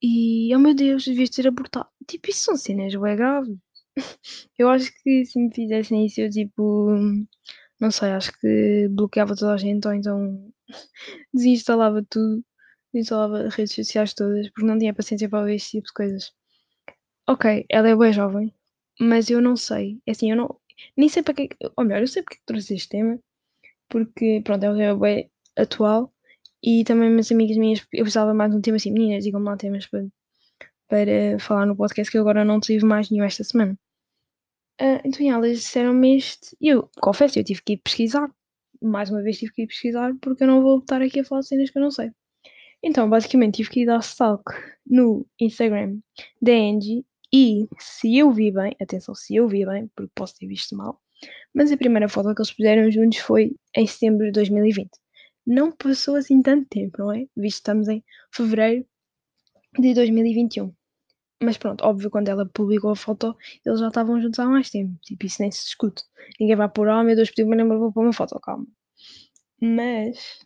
E, 0.02 0.54
oh 0.56 0.60
meu 0.60 0.74
Deus, 0.76 1.06
devias 1.06 1.30
ter 1.30 1.48
abortado. 1.48 1.88
Tipo, 2.08 2.30
isso 2.30 2.44
são 2.44 2.58
cenas 2.58 2.94
bem 2.96 3.16
graves. 3.16 3.58
Eu 4.58 4.70
acho 4.70 4.92
que 5.04 5.26
se 5.26 5.40
me 5.40 5.54
fizessem 5.54 6.06
isso, 6.06 6.22
eu 6.22 6.30
tipo, 6.30 6.92
não 7.80 7.92
sei, 7.92 8.12
acho 8.12 8.32
que 8.40 8.88
bloqueava 8.90 9.36
toda 9.36 9.54
a 9.54 9.58
gente 9.58 9.88
ou 9.88 9.94
então 9.94 10.52
desinstalava 11.34 12.06
tudo, 12.10 12.44
desinstalava 12.94 13.50
redes 13.50 13.74
sociais 13.74 14.14
todas, 14.14 14.50
porque 14.50 14.68
não 14.68 14.78
tinha 14.80 14.94
paciência 14.94 15.30
para 15.30 15.46
ver 15.46 15.56
esse 15.56 15.72
tipo 15.72 15.88
de 15.88 15.94
coisas. 15.94 16.32
Ok, 17.28 17.66
ela 17.70 17.90
é 17.90 17.96
bem 17.96 18.14
jovem, 18.14 18.54
mas 19.00 19.30
eu 19.30 19.42
não 19.42 19.56
sei. 19.56 20.00
É 20.06 20.12
assim, 20.12 20.32
eu 20.32 20.38
não. 20.38 20.60
Nem 20.98 21.10
sei 21.10 21.24
para 21.24 21.34
que. 21.34 21.50
Ou 21.78 21.84
melhor, 21.86 22.02
eu 22.02 22.08
sei 22.08 22.24
porque 22.24 22.38
é 22.38 22.42
trouxe 22.46 22.76
este 22.76 22.90
tema, 22.90 23.20
porque, 23.90 24.42
pronto, 24.44 24.64
é 24.66 24.72
um 24.72 24.78
tema 24.78 25.00
bem 25.00 25.32
atual 25.58 26.14
e 26.64 26.84
também 26.86 27.10
minhas 27.10 27.32
amigas 27.32 27.58
minhas. 27.58 27.80
Eu 27.94 28.04
precisava 28.04 28.34
mais 28.34 28.52
de 28.52 28.58
um 28.58 28.62
tema 28.62 28.78
assim, 28.78 28.92
meninas, 28.92 29.24
digam-me 29.24 29.48
lá 29.48 29.58
temas 29.58 29.88
para, 29.88 30.08
para 30.88 31.40
falar 31.40 31.66
no 31.66 31.76
podcast 31.76 32.12
que 32.12 32.18
eu 32.18 32.22
agora 32.22 32.46
não 32.46 32.60
tive 32.60 32.86
mais 32.86 33.10
nenhum 33.10 33.26
esta 33.26 33.44
semana. 33.44 33.78
Uh, 34.82 35.00
então, 35.06 35.30
elas 35.30 35.60
disseram-me 35.60 36.18
este. 36.18 36.56
E 36.60 36.70
eu 36.70 36.90
confesso, 37.00 37.38
eu 37.38 37.44
tive 37.44 37.62
que 37.62 37.74
ir 37.74 37.78
pesquisar 37.78 38.30
mais 38.82 39.10
uma 39.10 39.22
vez 39.22 39.38
tive 39.38 39.54
que 39.54 39.62
ir 39.64 39.68
pesquisar 39.68 40.14
porque 40.20 40.44
eu 40.44 40.48
não 40.48 40.62
vou 40.62 40.80
estar 40.80 41.02
aqui 41.02 41.20
a 41.20 41.24
falar 41.24 41.42
de 41.42 41.48
cenas 41.48 41.70
que 41.70 41.78
eu 41.78 41.84
não 41.84 41.92
sei. 41.92 42.12
Então, 42.84 43.10
basicamente, 43.10 43.58
tive 43.58 43.70
que 43.70 43.82
ir 43.82 43.86
dar 43.86 44.00
stalk 44.00 44.44
no 44.86 45.26
Instagram 45.40 46.00
da 46.42 46.52
Angie 46.52 47.06
e 47.32 47.68
se 47.80 48.18
eu 48.18 48.32
vi 48.32 48.52
bem, 48.52 48.76
atenção, 48.82 49.14
se 49.14 49.36
eu 49.36 49.48
vi 49.48 49.66
bem, 49.66 49.90
porque 49.96 50.12
posso 50.16 50.36
ter 50.36 50.48
visto 50.48 50.76
mal, 50.76 51.00
mas 51.54 51.72
a 51.72 51.78
primeira 51.78 52.10
foto 52.10 52.34
que 52.34 52.42
eles 52.42 52.52
puseram 52.52 52.92
juntos 52.92 53.20
foi 53.20 53.56
em 53.76 53.86
setembro 53.86 54.26
de 54.26 54.32
2020. 54.32 54.90
Não 55.46 55.72
passou 55.72 56.16
assim 56.16 56.42
tanto 56.42 56.68
tempo, 56.70 56.98
não 57.00 57.12
é? 57.12 57.20
Visto 57.38 57.38
que 57.38 57.48
estamos 57.48 57.88
em 57.88 58.04
fevereiro 58.34 58.86
de 59.80 59.94
2021. 59.94 60.74
Mas 61.44 61.58
pronto, 61.58 61.84
óbvio, 61.84 62.12
quando 62.12 62.30
ela 62.30 62.46
publicou 62.46 62.92
a 62.92 62.96
foto, 62.96 63.36
eles 63.66 63.80
já 63.80 63.88
estavam 63.88 64.22
juntos 64.22 64.40
há 64.40 64.46
mais 64.46 64.70
tempo. 64.70 64.96
Tipo, 65.02 65.26
isso 65.26 65.42
nem 65.42 65.52
se 65.52 65.64
discute. 65.66 66.04
Ninguém 66.40 66.56
vai 66.56 66.70
pôr, 66.70 66.88
oh 66.88 67.04
meu 67.04 67.16
Deus, 67.16 67.30
pediu-me 67.30 67.56
número, 67.56 67.80
vou 67.80 67.92
pôr 67.92 68.04
uma 68.04 68.14
foto, 68.14 68.40
calma. 68.40 68.68
Mas, 69.60 70.40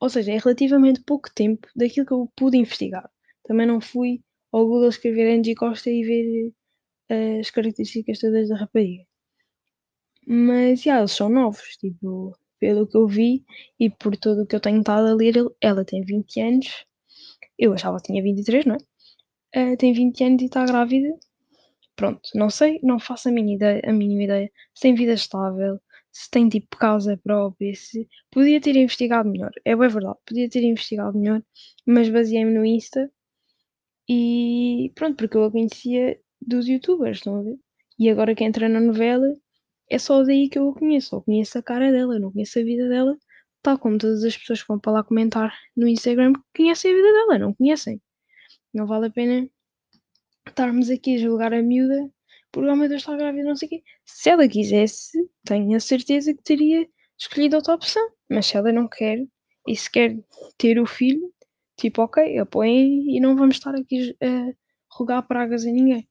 ou 0.00 0.08
seja, 0.08 0.32
é 0.32 0.38
relativamente 0.38 1.02
pouco 1.02 1.32
tempo 1.34 1.68
daquilo 1.74 2.06
que 2.06 2.12
eu 2.12 2.32
pude 2.36 2.56
investigar. 2.56 3.10
Também 3.44 3.66
não 3.66 3.80
fui 3.80 4.22
ao 4.52 4.66
Google 4.66 4.88
escrever 4.88 5.38
Angie 5.38 5.54
Costa 5.54 5.90
e 5.90 6.02
ver 6.04 6.48
uh, 7.10 7.40
as 7.40 7.50
características 7.50 8.20
todas 8.20 8.48
da 8.48 8.56
rapariga. 8.56 9.04
Mas, 10.26 10.82
já, 10.82 10.98
eles 10.98 11.12
são 11.12 11.28
novos, 11.28 11.76
tipo, 11.78 12.36
pelo 12.60 12.86
que 12.86 12.96
eu 12.96 13.06
vi 13.08 13.44
e 13.80 13.90
por 13.90 14.16
tudo 14.16 14.42
o 14.42 14.46
que 14.46 14.54
eu 14.54 14.60
tenho 14.60 14.80
estado 14.80 15.08
a 15.08 15.14
ler, 15.14 15.34
ela 15.60 15.84
tem 15.84 16.02
20 16.04 16.40
anos. 16.40 16.86
Eu 17.58 17.72
achava 17.74 17.98
que 17.98 18.04
tinha 18.04 18.22
23, 18.22 18.64
não 18.66 18.76
é? 18.76 18.89
Uh, 19.56 19.76
tem 19.76 19.92
20 19.92 20.24
anos 20.24 20.42
e 20.42 20.46
está 20.46 20.64
grávida. 20.64 21.08
Pronto, 21.96 22.30
não 22.34 22.50
sei, 22.50 22.80
não 22.82 22.98
faço 22.98 23.28
a 23.28 23.32
mínima 23.32 23.54
ideia, 23.56 23.82
a 23.84 23.92
ideia 23.92 24.50
se 24.74 24.82
tem 24.82 24.94
vida 24.94 25.12
estável, 25.12 25.78
se 26.12 26.30
tem 26.30 26.48
tipo 26.48 26.76
causa 26.76 27.16
própria, 27.18 27.74
se 27.74 28.08
podia 28.30 28.60
ter 28.60 28.76
investigado 28.76 29.28
melhor. 29.28 29.52
É 29.64 29.76
bem 29.76 29.88
verdade, 29.88 30.18
podia 30.26 30.48
ter 30.48 30.62
investigado 30.64 31.18
melhor, 31.18 31.42
mas 31.86 32.08
baseei-me 32.08 32.52
no 32.52 32.64
Insta 32.64 33.10
e 34.08 34.92
pronto, 34.94 35.16
porque 35.16 35.36
eu 35.36 35.44
a 35.44 35.50
conhecia 35.52 36.18
dos 36.40 36.66
youtubers, 36.68 37.18
estão 37.18 37.36
a 37.36 37.42
ver? 37.42 37.58
E 37.98 38.10
agora 38.10 38.34
que 38.34 38.44
entra 38.44 38.68
na 38.68 38.80
novela, 38.80 39.26
é 39.88 39.98
só 39.98 40.22
daí 40.24 40.48
que 40.48 40.58
eu 40.58 40.70
a 40.70 40.74
conheço. 40.74 41.16
Eu 41.16 41.22
conheço 41.22 41.58
a 41.58 41.62
cara 41.62 41.92
dela, 41.92 42.18
não 42.18 42.32
conheço 42.32 42.58
a 42.58 42.62
vida 42.64 42.88
dela, 42.88 43.16
tal 43.62 43.78
como 43.78 43.98
todas 43.98 44.24
as 44.24 44.36
pessoas 44.36 44.62
que 44.62 44.68
vão 44.68 44.80
para 44.80 44.92
lá 44.92 45.04
comentar 45.04 45.54
no 45.76 45.86
Instagram 45.88 46.32
conhecem 46.56 46.92
a 46.92 46.94
vida 46.96 47.12
dela, 47.12 47.38
não 47.38 47.54
conhecem. 47.54 48.00
Não 48.72 48.86
vale 48.86 49.06
a 49.06 49.10
pena 49.10 49.48
estarmos 50.46 50.90
aqui 50.90 51.16
a 51.16 51.18
julgar 51.18 51.52
a 51.52 51.62
miúda 51.62 52.10
porque, 52.52 52.68
oh 52.68 52.76
meu 52.76 52.88
Deus, 52.88 53.02
está 53.02 53.16
grávida, 53.16 53.48
não 53.48 53.56
sei 53.56 53.66
o 53.66 53.70
quê. 53.70 53.82
Se 54.04 54.30
ela 54.30 54.48
quisesse, 54.48 55.16
tenho 55.44 55.76
a 55.76 55.80
certeza 55.80 56.34
que 56.34 56.42
teria 56.42 56.88
escolhido 57.18 57.56
outra 57.56 57.74
opção. 57.74 58.10
Mas 58.28 58.46
se 58.46 58.56
ela 58.56 58.72
não 58.72 58.88
quer 58.88 59.24
e 59.66 59.76
se 59.76 59.90
quer 59.90 60.18
ter 60.58 60.80
o 60.80 60.86
filho, 60.86 61.32
tipo, 61.76 62.02
ok, 62.02 62.38
apoiem 62.38 63.16
e 63.16 63.20
não 63.20 63.36
vamos 63.36 63.56
estar 63.56 63.74
aqui 63.74 64.16
a 64.20 64.52
rogar 64.90 65.26
pragas 65.26 65.64
a 65.64 65.70
ninguém. 65.70 66.08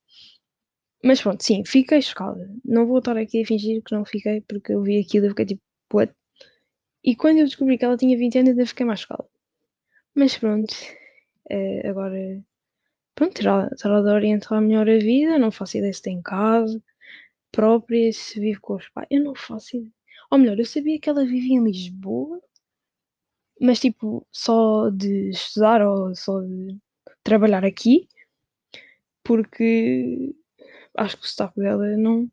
Mas 1.04 1.22
pronto, 1.22 1.44
sim, 1.44 1.64
fiquei 1.66 2.02
chocada. 2.02 2.50
Não 2.64 2.86
vou 2.88 3.00
estar 3.00 3.18
aqui 3.18 3.42
a 3.42 3.46
fingir 3.46 3.82
que 3.84 3.94
não 3.94 4.06
fiquei, 4.06 4.42
porque 4.42 4.74
eu 4.74 4.82
vi 4.84 5.00
aquilo 5.00 5.28
e 5.28 5.30
fiquei 5.30 5.46
tipo, 5.46 5.62
what? 5.94 6.14
E 7.04 7.16
quando 7.16 7.40
eu 7.40 7.46
descobri 7.46 7.78
que 7.78 7.86
ela 7.86 7.98
tinha 7.98 8.18
20 8.18 8.40
anos, 8.40 8.50
ainda 8.52 8.66
fiquei 8.66 8.86
mais 8.86 9.02
chocada. 9.02 9.28
Mas 10.16 10.38
pronto, 10.38 10.74
uh, 11.52 11.88
agora 11.90 12.44
pronto, 13.20 13.34
terá, 13.34 13.70
terá 13.72 14.02
de 14.02 14.08
orientar 14.08 14.62
melhor 14.62 14.90
a 14.90 14.98
vida. 14.98 15.38
Não 15.38 15.52
faço 15.52 15.78
ideia 15.78 15.94
se 15.94 16.02
tem 16.02 16.22
casa 16.22 16.82
própria, 17.52 18.12
se 18.14 18.40
vive 18.40 18.60
com 18.62 18.76
os 18.76 18.88
pais. 18.90 19.08
Eu 19.12 19.24
não 19.24 19.36
faço 19.36 19.78
ideia. 19.78 19.92
Ou 20.32 20.38
melhor, 20.38 20.58
eu 20.60 20.66
sabia 20.66 21.00
que 21.00 21.10
ela 21.10 21.26
vivia 21.26 21.58
em 21.58 21.64
Lisboa, 21.64 22.42
mas 23.60 23.80
tipo, 23.80 24.26
só 24.32 24.90
de 24.90 25.30
estudar 25.32 25.82
ou 25.82 26.16
só 26.16 26.40
de 26.42 26.78
trabalhar 27.24 27.66
aqui, 27.66 28.08
porque 29.24 30.34
acho 30.96 31.18
que 31.18 31.26
o 31.26 31.28
sotaque 31.28 31.60
dela 31.60 31.98
não, 31.98 32.32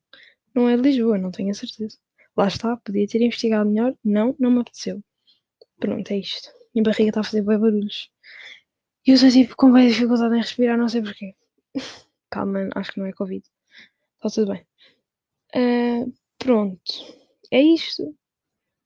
não 0.54 0.68
é 0.68 0.76
de 0.76 0.82
Lisboa, 0.82 1.18
não 1.18 1.30
tenho 1.30 1.50
a 1.50 1.54
certeza. 1.54 1.98
Lá 2.36 2.48
está, 2.48 2.76
podia 2.76 3.08
ter 3.08 3.22
investigado 3.22 3.68
melhor. 3.68 3.94
Não, 4.04 4.36
não 4.38 4.50
me 4.50 4.60
apeteceu. 4.60 5.02
Pronto, 5.80 6.10
é 6.12 6.18
isto. 6.18 6.50
Minha 6.74 6.84
barriga 6.84 7.10
está 7.10 7.20
a 7.20 7.24
fazer 7.24 7.42
bem 7.42 7.58
barulhos. 7.58 8.10
E 9.06 9.10
eu 9.10 9.14
estou 9.14 9.30
tipo 9.30 9.54
com 9.56 9.72
bem 9.72 9.88
dificuldade 9.88 10.34
em 10.34 10.40
respirar, 10.40 10.76
não 10.76 10.88
sei 10.88 11.00
porquê. 11.00 11.34
Calma, 12.30 12.68
acho 12.74 12.92
que 12.92 12.98
não 12.98 13.06
é 13.06 13.12
Covid. 13.12 13.44
Está 14.16 14.28
tudo 14.30 14.52
bem. 14.52 14.66
Uh, 15.54 16.12
pronto. 16.38 16.92
É 17.52 17.62
isto. 17.62 18.16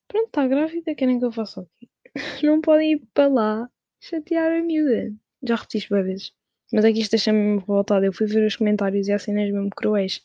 Pronto, 0.07 0.27
está 0.27 0.47
grávida, 0.47 0.95
querem 0.95 1.19
que 1.19 1.25
eu 1.25 1.33
faça 1.33 1.61
o 1.63 1.69
quê? 1.79 1.89
Não 2.43 2.61
podem 2.61 2.93
ir 2.95 3.07
para 3.15 3.29
lá 3.29 3.71
chatear 4.01 4.53
a 4.53 4.63
miúda. 4.63 5.15
Já 5.43 5.55
repeti 5.57 5.79
isto 5.79 5.89
várias 5.91 6.07
vezes. 6.09 6.33
Mas 6.73 6.85
é 6.85 6.93
que 6.93 7.01
isto 7.01 7.13
deixa-me 7.13 7.59
revoltada. 7.59 8.05
Eu 8.07 8.13
fui 8.13 8.27
ver 8.27 8.47
os 8.47 8.57
comentários 8.57 9.09
e 9.09 9.13
há 9.13 9.19
cenas 9.19 9.51
mesmo 9.51 9.71
cruéis. 9.71 10.21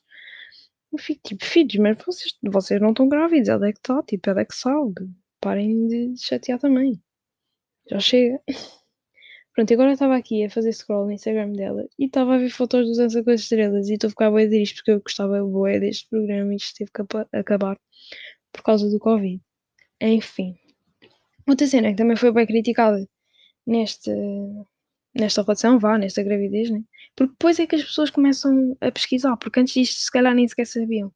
Eu 0.92 1.00
fico 1.00 1.22
tipo, 1.24 1.46
filhos, 1.46 1.76
mas 1.76 1.98
vocês, 2.06 2.38
vocês 2.44 2.82
não 2.82 2.90
estão 2.90 3.08
grávidos. 3.08 3.50
Ela 3.50 3.68
é 3.68 3.72
que 3.72 3.80
está, 3.80 4.02
tipo, 4.04 4.30
ela 4.30 4.42
é 4.42 4.46
que 4.46 4.56
sabe. 4.56 5.10
Parem 5.40 5.88
de 5.88 6.16
chatear 6.18 6.60
também. 6.60 7.02
Já 7.90 8.00
chega. 8.00 8.42
Pronto, 9.56 9.74
agora 9.74 9.94
estava 9.94 10.18
aqui 10.18 10.44
a 10.44 10.50
fazer 10.50 10.74
scroll 10.74 11.06
no 11.06 11.14
Instagram 11.14 11.54
dela 11.54 11.88
e 11.98 12.08
estava 12.08 12.36
a 12.36 12.38
ver 12.38 12.50
fotos 12.50 12.86
dos 12.88 12.98
Dança 12.98 13.24
com 13.24 13.32
as 13.32 13.40
Estrelas 13.40 13.88
e 13.90 13.94
estou 13.94 14.10
a 14.10 14.12
ficar 14.12 14.28
a 14.28 14.46
dizer 14.46 14.62
isto 14.62 14.76
porque 14.76 14.92
eu 14.92 15.02
gostava 15.02 15.42
bué 15.46 15.80
deste 15.80 16.10
programa 16.10 16.54
e 16.54 16.58
isto 16.58 16.76
teve 16.78 16.92
que 16.92 17.02
acabar 17.38 17.80
por 18.52 18.64
causa 18.64 18.90
do 18.90 19.00
Covid. 19.00 19.42
Enfim. 20.02 20.56
Outra 21.48 21.68
cena 21.68 21.92
que 21.92 21.96
também 21.96 22.18
foi 22.18 22.34
bem 22.34 22.46
criticada 22.46 23.08
nesta, 23.66 24.12
nesta 25.16 25.42
relação, 25.42 25.80
vá, 25.80 25.98
nesta 25.98 26.22
gravidez, 26.22 26.70
né? 26.70 26.84
Porque 27.16 27.32
depois 27.32 27.58
é 27.60 27.66
que 27.66 27.76
as 27.78 27.84
pessoas 27.84 28.10
começam 28.10 28.76
a 28.82 28.92
pesquisar, 28.92 29.38
porque 29.38 29.60
antes 29.62 29.74
disto 29.74 30.00
se 30.02 30.12
calhar 30.12 30.36
nem 30.36 30.48
sequer 30.48 30.68
sabiam. 30.68 31.14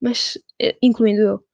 Mas, 0.00 0.36
eh, 0.60 0.76
incluindo 0.82 1.22
eu 1.22 1.44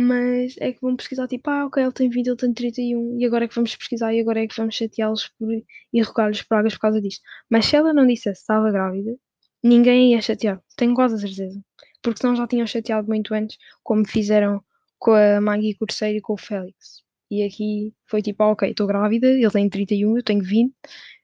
mas 0.00 0.56
é 0.58 0.72
que 0.72 0.80
vão 0.80 0.96
pesquisar 0.96 1.28
tipo, 1.28 1.48
ah, 1.50 1.66
ok, 1.66 1.82
ele 1.82 1.92
tem 1.92 2.08
20, 2.08 2.26
ele 2.26 2.36
tem 2.36 2.52
31, 2.54 3.18
e 3.20 3.24
agora 3.26 3.44
é 3.44 3.48
que 3.48 3.54
vamos 3.54 3.76
pesquisar 3.76 4.14
e 4.14 4.20
agora 4.20 4.42
é 4.42 4.46
que 4.46 4.56
vamos 4.56 4.74
chateá-los 4.74 5.28
por, 5.38 5.48
e 5.92 6.02
rogar-lhes 6.02 6.42
pragas 6.42 6.74
por 6.74 6.80
causa 6.80 7.00
disto. 7.00 7.22
Mas 7.50 7.66
se 7.66 7.76
ela 7.76 7.92
não 7.92 8.06
dissesse 8.06 8.40
estava 8.40 8.70
grávida, 8.70 9.16
ninguém 9.62 10.12
ia 10.12 10.22
chatear, 10.22 10.62
tenho 10.76 10.94
quase 10.94 11.16
a 11.16 11.18
certeza. 11.18 11.60
Porque 12.02 12.20
senão 12.20 12.34
já 12.36 12.46
tinham 12.46 12.66
chateado 12.66 13.08
muito 13.08 13.34
antes, 13.34 13.58
como 13.82 14.06
fizeram 14.06 14.62
com 14.98 15.12
a 15.12 15.40
Maggie 15.40 15.74
Corseiro 15.74 16.18
e 16.18 16.20
com 16.22 16.34
o 16.34 16.38
Félix. 16.38 17.02
E 17.30 17.42
aqui 17.44 17.94
foi 18.06 18.22
tipo, 18.22 18.42
ah, 18.42 18.50
ok, 18.52 18.70
estou 18.70 18.86
grávida, 18.86 19.28
ele 19.28 19.50
tem 19.50 19.68
31, 19.68 20.16
eu 20.16 20.22
tenho 20.22 20.42
20, 20.42 20.74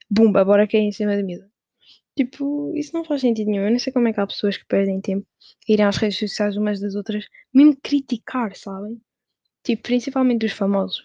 bumba, 0.09 0.45
bora 0.45 0.67
cair 0.67 0.81
em 0.83 0.91
cima 0.91 1.15
da 1.15 1.23
mesa. 1.23 1.49
Tipo, 2.17 2.73
isso 2.75 2.95
não 2.95 3.05
faz 3.05 3.21
sentido 3.21 3.51
nenhum. 3.51 3.65
Eu 3.65 3.71
não 3.71 3.79
sei 3.79 3.93
como 3.93 4.07
é 4.07 4.13
que 4.13 4.19
há 4.19 4.25
pessoas 4.25 4.57
que 4.57 4.65
perdem 4.65 4.99
tempo 4.99 5.25
irem 5.69 5.85
às 5.85 5.97
redes 5.97 6.17
sociais 6.17 6.57
umas 6.57 6.79
das 6.79 6.95
outras, 6.95 7.25
mesmo 7.53 7.77
criticar, 7.81 8.55
sabem? 8.55 8.99
Tipo, 9.63 9.83
principalmente 9.83 10.39
dos 10.39 10.51
famosos. 10.51 11.03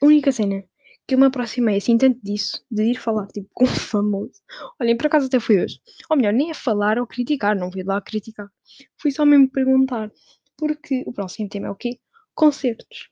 A 0.00 0.06
única 0.06 0.30
cena 0.30 0.62
que 1.06 1.14
eu 1.14 1.18
me 1.18 1.26
aproximei 1.26 1.76
assim 1.76 1.98
tanto 1.98 2.20
disso, 2.22 2.64
de 2.70 2.84
ir 2.84 2.94
falar 2.94 3.26
tipo 3.26 3.48
com 3.52 3.64
um 3.64 3.66
famoso. 3.66 4.40
Olhem, 4.80 4.96
por 4.96 5.06
acaso 5.06 5.26
até 5.26 5.40
fui 5.40 5.62
hoje. 5.62 5.80
Ou 6.08 6.16
melhor, 6.16 6.32
nem 6.32 6.50
a 6.50 6.54
falar 6.54 6.98
ou 6.98 7.06
criticar, 7.06 7.56
não 7.56 7.72
fui 7.72 7.82
lá 7.82 8.00
criticar. 8.00 8.48
Fui 8.96 9.10
só 9.10 9.24
mesmo 9.26 9.50
perguntar. 9.50 10.10
Porque 10.56 11.02
o 11.06 11.12
próximo 11.12 11.48
tema 11.48 11.66
é 11.66 11.70
o 11.70 11.74
quê? 11.74 11.98
Concertos. 12.34 13.10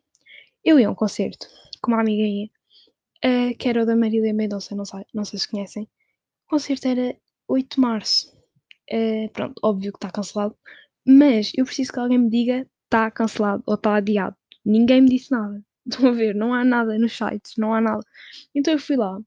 Eu 0.65 0.79
ia 0.79 0.87
a 0.89 0.91
um 0.93 0.95
concerto 0.95 1.47
com 1.83 1.91
uma 1.91 2.01
amiga 2.01 2.23
ia, 2.23 2.47
uh, 3.25 3.57
que 3.59 3.69
era 3.69 3.83
o 3.83 3.87
da 3.87 3.97
Marília 3.97 4.33
Mendonça, 4.33 4.75
não 4.77 4.85
sei, 4.85 5.05
não 5.13 5.25
sei 5.25 5.41
se 5.41 5.49
conhecem. 5.49 5.83
O 6.47 6.51
concerto 6.51 6.87
era 6.87 7.17
8 7.49 7.75
de 7.77 7.81
março. 7.81 8.33
Uh, 8.93 9.31
pronto, 9.33 9.55
óbvio 9.63 9.93
que 9.93 9.99
está 9.99 10.11
cancelado. 10.11 10.57
Mas 11.07 11.53
eu 11.57 11.65
preciso 11.65 11.93
que 11.93 11.99
alguém 11.99 12.19
me 12.19 12.31
diga 12.31 12.67
está 12.85 13.11
cancelado 13.11 13.63
ou 13.67 13.75
está 13.75 13.97
adiado. 13.97 14.37
Ninguém 14.65 15.03
me 15.03 15.09
disse 15.11 15.31
nada. 15.31 15.63
Estão 15.87 16.09
a 16.09 16.13
ver? 16.13 16.35
Não 16.35 16.55
há 16.55 16.65
nada 16.65 16.99
nos 16.99 17.17
sites, 17.17 17.55
não 17.59 17.75
há 17.75 17.81
nada. 17.81 18.03
Então 18.55 18.75
eu 18.75 18.79
fui 18.79 18.97
lá. 18.97 19.19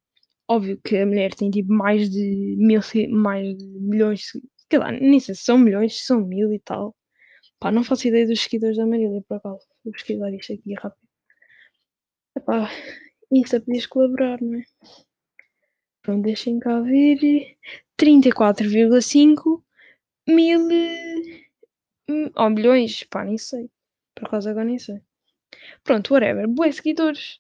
Óbvio 0.48 0.80
que 0.84 0.98
a 0.98 1.06
mulher 1.06 1.34
tem 1.34 1.50
tipo 1.50 1.74
mais 1.74 2.10
de 2.10 2.56
mil, 2.58 2.82
mais 3.10 3.58
de 3.58 3.66
milhões 3.66 4.32
sei 4.70 4.80
lá, 4.80 4.92
nem 4.92 5.20
sei 5.20 5.36
se 5.36 5.44
são 5.44 5.58
milhões, 5.58 6.06
são 6.06 6.22
mil 6.22 6.54
e 6.54 6.60
tal. 6.60 6.96
Pá, 7.60 7.72
não 7.72 7.84
faço 7.84 8.08
ideia 8.08 8.28
dos 8.28 8.42
seguidores 8.42 8.78
da 8.78 8.86
Marília, 8.86 9.22
por 9.28 9.38
acaso. 9.38 9.66
Vou 9.84 9.94
pesquisar 9.94 10.34
isto 10.34 10.54
aqui 10.54 10.74
rápido. 10.74 11.08
Epá, 12.38 12.70
isso 13.32 13.56
é 13.56 13.60
podias 13.60 13.86
colaborar, 13.86 14.42
não 14.42 14.60
é? 14.60 14.64
Pronto, 16.02 16.24
deixem 16.24 16.60
cá 16.60 16.82
ver. 16.82 17.18
34,5 17.98 19.64
mil 20.28 20.60
hum, 22.10 22.32
ou 22.36 22.50
milhões, 22.50 23.04
pá, 23.04 23.24
nem 23.24 23.38
sei. 23.38 23.70
Por 24.16 24.28
acaso 24.28 24.50
agora 24.50 24.66
nem 24.66 24.80
sei. 24.80 25.02
Pronto, 25.84 26.14
whatever. 26.14 26.48
Boas 26.48 26.76
seguidores. 26.78 27.40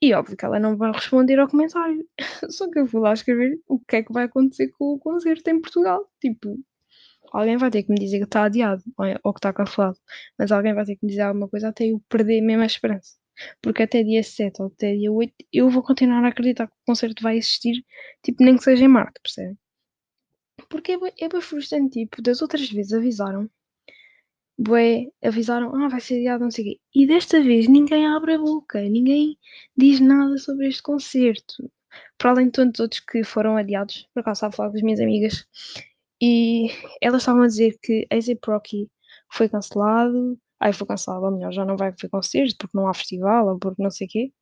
E 0.00 0.14
óbvio 0.14 0.36
que 0.36 0.44
ela 0.44 0.60
não 0.60 0.76
vai 0.76 0.92
responder 0.92 1.38
ao 1.38 1.48
comentário. 1.48 2.06
Só 2.50 2.70
que 2.70 2.78
eu 2.78 2.86
vou 2.86 3.00
lá 3.02 3.12
escrever 3.12 3.60
o 3.66 3.78
que 3.80 3.96
é 3.96 4.02
que 4.02 4.12
vai 4.12 4.24
acontecer 4.24 4.68
com 4.78 4.94
o 4.94 4.98
concerto 4.98 5.50
em 5.50 5.60
Portugal. 5.60 6.08
Tipo, 6.20 6.58
alguém 7.32 7.56
vai 7.56 7.70
ter 7.70 7.82
que 7.82 7.92
me 7.92 7.98
dizer 7.98 8.18
que 8.18 8.24
está 8.24 8.44
adiado 8.44 8.82
ou 9.24 9.32
que 9.32 9.38
está 9.38 9.52
cancelado. 9.52 9.98
Mas 10.38 10.52
alguém 10.52 10.74
vai 10.74 10.84
ter 10.84 10.96
que 10.96 11.04
me 11.04 11.10
dizer 11.10 11.22
alguma 11.22 11.48
coisa 11.48 11.68
até 11.68 11.86
eu 11.86 12.00
perder 12.08 12.40
mesmo 12.42 12.62
a 12.62 12.66
esperança. 12.66 13.16
Porque 13.62 13.82
até 13.84 14.02
dia 14.02 14.22
7 14.22 14.62
ou 14.62 14.68
até 14.68 14.94
dia 14.96 15.12
8 15.12 15.34
eu 15.52 15.70
vou 15.70 15.82
continuar 15.82 16.24
a 16.24 16.28
acreditar 16.28 16.66
que 16.66 16.74
o 16.74 16.86
concerto 16.86 17.22
vai 17.22 17.36
existir, 17.38 17.84
tipo, 18.22 18.42
nem 18.44 18.56
que 18.56 18.64
seja 18.64 18.84
em 18.84 18.88
Marte, 18.88 19.20
percebe? 19.22 19.56
Porque 20.68 20.92
é 20.92 20.98
bem, 20.98 21.12
é 21.20 21.40
frustrante, 21.40 22.00
tipo, 22.00 22.22
das 22.22 22.42
outras 22.42 22.68
vezes 22.70 22.92
avisaram, 22.92 23.48
bué, 24.58 25.06
avisaram, 25.22 25.74
ah, 25.76 25.88
vai 25.88 26.00
ser 26.00 26.16
adiado, 26.16 26.44
não 26.44 26.50
sei 26.50 26.64
o 26.64 26.68
quê. 26.68 26.80
E 26.94 27.06
desta 27.06 27.42
vez 27.42 27.68
ninguém 27.68 28.06
abre 28.06 28.34
a 28.34 28.38
boca, 28.38 28.80
ninguém 28.82 29.38
diz 29.76 30.00
nada 30.00 30.36
sobre 30.38 30.68
este 30.68 30.82
concerto. 30.82 31.70
Para 32.18 32.32
além 32.32 32.46
de 32.46 32.52
tantos 32.52 32.80
outros 32.80 33.00
que 33.00 33.24
foram 33.24 33.56
adiados, 33.56 34.06
por 34.12 34.20
acaso 34.20 34.38
estava 34.38 34.54
a 34.54 34.56
falar 34.56 34.70
com 34.70 34.76
as 34.76 34.82
minhas 34.82 35.00
amigas, 35.00 35.46
e 36.20 36.68
elas 37.00 37.22
estavam 37.22 37.42
a 37.42 37.46
dizer 37.46 37.78
que 37.82 38.06
A$AP 38.10 38.40
Rocky 38.46 38.90
foi 39.32 39.48
cancelado, 39.48 40.38
aí 40.60 40.72
foi 40.72 40.86
cancelado, 40.86 41.24
ou 41.26 41.32
melhor, 41.32 41.52
já 41.52 41.64
não 41.64 41.76
vai 41.76 41.88
haver 41.88 42.10
concerto 42.10 42.56
porque 42.58 42.76
não 42.76 42.88
há 42.88 42.94
festival 42.94 43.48
ou 43.48 43.58
porque 43.58 43.82
não 43.82 43.90
sei 43.90 44.06
o 44.06 44.10
quê. 44.10 44.32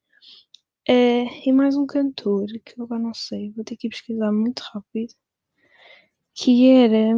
É, 0.88 1.48
e 1.48 1.52
mais 1.52 1.76
um 1.76 1.86
cantor, 1.86 2.46
que 2.64 2.78
eu 2.80 2.84
agora 2.84 3.00
não 3.02 3.14
sei, 3.14 3.52
vou 3.52 3.64
ter 3.64 3.76
que 3.76 3.88
pesquisar 3.88 4.32
muito 4.32 4.60
rápido, 4.60 5.14
que 6.36 6.70
era 6.70 7.16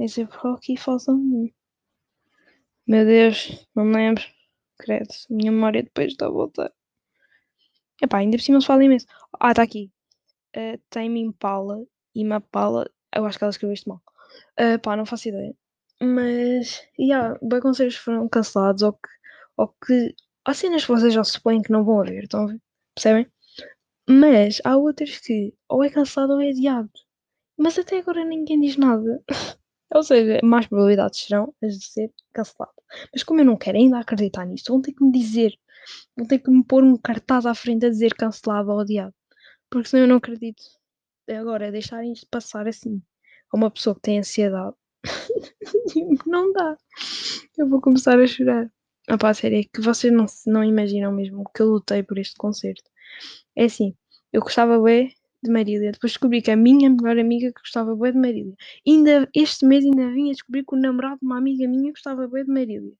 A$AP 0.00 0.36
Rocky 0.38 0.76
falta 0.76 1.12
um. 1.12 1.50
Meu 2.86 3.04
Deus, 3.04 3.66
não 3.74 3.84
me 3.84 3.94
lembro. 3.94 4.24
Credo, 4.78 5.14
minha 5.28 5.52
memória 5.52 5.82
depois 5.82 6.12
está 6.12 6.26
a 6.26 6.30
voltar. 6.30 6.72
Epá, 8.02 8.18
ainda 8.18 8.36
por 8.36 8.42
cima 8.42 8.60
se 8.60 8.66
fala 8.66 8.84
imenso. 8.84 9.06
Ah, 9.38 9.50
está 9.50 9.62
aqui. 9.62 9.92
Uh, 10.56 10.80
Tame 10.88 11.20
Impala 11.20 11.84
e 12.14 12.24
Mapala. 12.24 12.90
Eu 13.14 13.26
acho 13.26 13.38
que 13.38 13.44
ela 13.44 13.50
escreveu 13.50 13.74
isto 13.74 13.88
mal. 13.88 14.02
Uh, 14.58 14.78
pá, 14.80 14.96
não 14.96 15.06
faço 15.06 15.28
ideia. 15.28 15.54
Mas, 16.00 16.86
yeah, 16.98 17.38
bem 17.42 17.60
conselhos 17.60 17.96
foram 17.96 18.28
cancelados 18.28 18.82
ou 18.82 18.92
que, 18.92 19.08
ou 19.56 19.68
que 19.68 20.14
há 20.44 20.54
cenas 20.54 20.84
que 20.84 20.92
vocês 20.92 21.12
já 21.12 21.24
supõem 21.24 21.62
que 21.62 21.72
não 21.72 21.84
vão 21.84 22.00
haver, 22.00 22.24
estão 22.24 22.44
a 22.44 22.46
ver? 22.46 22.60
Percebem? 22.94 23.26
Mas 24.08 24.60
há 24.64 24.76
outras 24.76 25.18
que 25.18 25.54
ou 25.68 25.82
é 25.82 25.90
cancelado 25.90 26.34
ou 26.34 26.40
é 26.40 26.50
adiado. 26.50 26.90
Mas 27.58 27.78
até 27.78 27.98
agora 27.98 28.24
ninguém 28.24 28.60
diz 28.60 28.76
nada. 28.76 29.22
ou 29.94 30.02
seja, 30.02 30.40
mais 30.42 30.66
probabilidades 30.66 31.20
serão 31.20 31.54
as 31.62 31.78
de 31.78 31.86
ser 31.86 32.12
cancelado. 32.32 32.74
Mas 33.12 33.22
como 33.22 33.40
eu 33.40 33.44
não 33.44 33.56
quero 33.56 33.78
ainda 33.78 33.98
acreditar 33.98 34.44
nisto, 34.46 34.72
vão 34.72 34.82
ter 34.82 34.92
que 34.92 35.04
me 35.04 35.12
dizer, 35.12 35.58
vão 36.16 36.26
ter 36.26 36.38
que 36.38 36.50
me 36.50 36.64
pôr 36.64 36.84
um 36.84 36.96
cartaz 36.96 37.46
à 37.46 37.54
frente 37.54 37.86
a 37.86 37.90
dizer 37.90 38.14
cancelado 38.14 38.70
ou 38.70 38.80
adiado. 38.80 39.14
Porque 39.70 39.88
senão 39.88 40.04
eu 40.04 40.08
não 40.08 40.16
acredito. 40.16 40.62
Agora, 41.28 41.72
deixarem 41.72 42.12
isto 42.12 42.26
passar 42.30 42.68
assim 42.68 43.02
a 43.52 43.56
uma 43.56 43.70
pessoa 43.70 43.94
que 43.94 44.02
tem 44.02 44.18
ansiedade 44.18 44.76
não 46.26 46.52
dá. 46.52 46.76
Eu 47.56 47.68
vou 47.68 47.80
começar 47.80 48.18
a 48.18 48.26
chorar. 48.26 48.70
A 49.08 49.16
pá, 49.16 49.32
sério, 49.32 49.60
é 49.60 49.64
que 49.64 49.80
vocês 49.80 50.12
não, 50.12 50.26
não 50.46 50.64
imaginam 50.64 51.12
mesmo 51.12 51.44
que 51.54 51.62
eu 51.62 51.66
lutei 51.66 52.02
por 52.02 52.18
este 52.18 52.34
concerto. 52.36 52.90
É 53.54 53.64
assim, 53.64 53.94
eu 54.32 54.40
gostava 54.40 54.80
bem 54.82 55.14
de 55.42 55.50
Marília. 55.50 55.92
Depois 55.92 56.12
descobri 56.12 56.42
que 56.42 56.50
a 56.50 56.56
minha 56.56 56.90
melhor 56.90 57.18
amiga 57.18 57.52
gostava 57.52 57.94
bem 57.96 58.12
de 58.12 58.18
Marília. 58.18 58.54
Ainda, 58.86 59.28
este 59.34 59.66
mês 59.66 59.84
ainda 59.84 60.10
vim 60.10 60.30
a 60.30 60.32
descobrir 60.32 60.64
que 60.64 60.74
o 60.74 60.78
namorado 60.78 61.18
de 61.20 61.26
uma 61.26 61.38
amiga 61.38 61.68
minha 61.68 61.90
gostava 61.92 62.26
bem 62.28 62.44
de 62.44 62.52
Marília. 62.52 62.92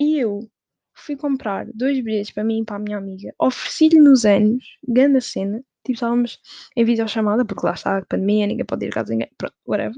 E 0.00 0.18
eu 0.18 0.48
fui 0.94 1.16
comprar 1.16 1.66
dois 1.74 2.00
bilhetes 2.02 2.32
para 2.32 2.44
mim 2.44 2.60
e 2.60 2.64
para 2.64 2.76
a 2.76 2.78
minha 2.78 2.98
amiga. 2.98 3.34
Ofereci-lhe 3.38 4.00
nos 4.00 4.24
anos, 4.24 4.64
grande 4.86 5.20
cena. 5.20 5.58
Tipo, 5.84 5.94
estávamos 5.94 6.40
em 6.76 6.84
videochamada, 6.84 7.44
porque 7.44 7.64
lá 7.66 7.74
está 7.74 7.98
a 7.98 8.04
pandemia, 8.04 8.46
ninguém 8.46 8.64
pode 8.66 8.86
ir 8.86 8.88
a 8.88 8.92
casa 8.92 9.12
ninguém. 9.12 9.30
Pronto, 9.38 9.54
whatever 9.66 9.94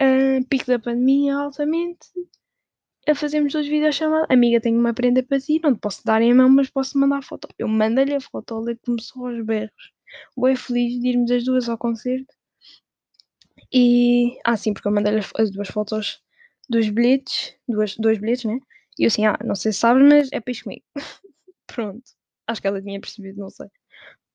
uh, 0.00 0.44
pico 0.48 0.66
da 0.66 0.78
pandemia 0.78 1.36
altamente, 1.36 2.08
a 3.08 3.14
fazermos 3.14 3.52
duas 3.52 3.66
videochamadas. 3.66 4.26
Amiga, 4.30 4.60
tenho 4.60 4.78
uma 4.78 4.94
prenda 4.94 5.22
para 5.22 5.40
ti, 5.40 5.60
não 5.62 5.74
te 5.74 5.80
posso 5.80 6.04
dar 6.04 6.22
em 6.22 6.34
mão, 6.34 6.48
mas 6.48 6.70
posso 6.70 6.98
mandar 6.98 7.18
a 7.18 7.22
foto. 7.22 7.48
Eu 7.58 7.68
mandei-lhe 7.68 8.14
a 8.14 8.20
foto, 8.20 8.62
ele 8.66 8.78
começou 8.84 9.26
aos 9.26 9.44
berros. 9.44 9.92
Bem 10.36 10.56
feliz 10.56 11.00
de 11.00 11.08
irmos 11.08 11.30
as 11.30 11.44
duas 11.44 11.68
ao 11.68 11.78
concerto. 11.78 12.34
E. 13.72 14.38
Ah, 14.44 14.56
sim, 14.56 14.72
porque 14.72 14.88
eu 14.88 14.92
mandei-lhe 14.92 15.20
as 15.36 15.50
duas 15.50 15.68
fotos 15.68 16.22
dos 16.68 16.88
bilhetes, 16.88 17.54
duas, 17.68 17.96
dois 17.96 18.18
bilhetes, 18.18 18.44
né? 18.44 18.58
E 18.98 19.04
eu 19.04 19.08
assim, 19.08 19.26
ah, 19.26 19.38
não 19.44 19.54
sei 19.54 19.72
se 19.72 19.80
sabes, 19.80 20.06
mas 20.08 20.28
é 20.32 20.40
peixe 20.40 20.62
comigo. 20.62 20.84
Pronto. 21.66 22.02
Acho 22.46 22.60
que 22.60 22.66
ela 22.68 22.82
tinha 22.82 23.00
percebido, 23.00 23.40
não 23.40 23.50
sei. 23.50 23.68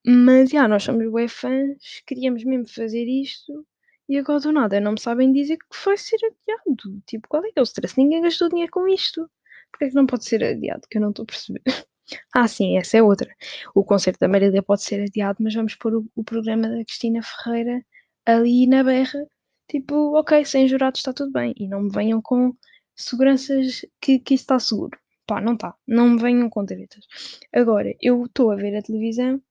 Mas, 0.06 0.50
já, 0.50 0.68
nós 0.68 0.84
somos 0.84 1.12
bem 1.12 1.28
fãs, 1.28 2.02
queríamos 2.08 2.44
mesmo 2.44 2.68
fazer 2.68 3.06
isto 3.06 3.66
e 4.10 4.18
agora 4.18 4.40
do 4.40 4.52
nada 4.52 4.80
não 4.82 4.94
me 4.94 5.00
sabem 5.00 5.32
dizer 5.32 5.58
que 5.58 5.86
vai 5.86 5.98
ser 5.98 6.18
adiado. 6.26 7.02
Tipo, 7.06 7.28
qual 7.30 7.46
é 7.46 7.52
que 7.52 7.60
é 7.60 7.62
o 7.62 7.64
stress? 7.64 7.98
Ninguém 7.98 8.22
gastou 8.22 8.50
dinheiro 8.50 8.72
com 8.72 8.88
isto. 8.88 9.30
Porquê 9.72 9.86
é 9.86 9.90
que 9.90 9.96
não 9.96 10.08
pode 10.08 10.26
ser 10.26 10.44
adiado? 10.44 10.88
Que 10.90 10.98
eu 10.98 11.02
não 11.02 11.12
estou 11.12 11.24
a 11.24 11.26
perceber. 11.28 11.62
ah, 12.34 12.48
sim, 12.48 12.78
essa 12.78 12.98
é 12.98 13.04
outra. 13.04 13.34
O 13.76 13.84
concerto 13.84 14.20
da 14.20 14.28
Marília 14.28 14.64
pode 14.64 14.84
ser 14.84 15.02
adiado, 15.02 15.38
mas 15.42 15.54
vamos 15.54 15.76
pôr 15.76 15.96
o, 15.96 16.06
o 16.16 16.24
programa 16.24 16.70
da 16.70 16.84
Cristina 16.86 17.22
Ferreira 17.24 17.84
ali 18.26 18.68
na 18.68 18.84
berra. 18.84 19.26
Tipo, 19.68 20.18
ok, 20.18 20.46
sem 20.46 20.68
jurados 20.68 21.00
está 21.00 21.14
tudo 21.14 21.32
bem. 21.32 21.54
E 21.58 21.68
não 21.68 21.84
me 21.84 21.92
venham 21.92 22.22
com 22.22 22.54
seguranças 22.96 23.86
que, 24.02 24.20
que 24.20 24.34
isso 24.36 24.44
está 24.44 24.60
seguro. 24.60 24.98
Pá, 25.28 25.42
não 25.42 25.54
está. 25.54 25.76
Não 25.88 26.10
me 26.10 26.22
venham 26.22 26.50
com 26.50 26.66
tretas. 26.66 27.06
Agora, 27.54 27.96
eu 28.02 28.26
estou 28.26 28.52
a 28.52 28.56
ver 28.56 28.76
a 28.76 28.82
televisão 28.82 29.42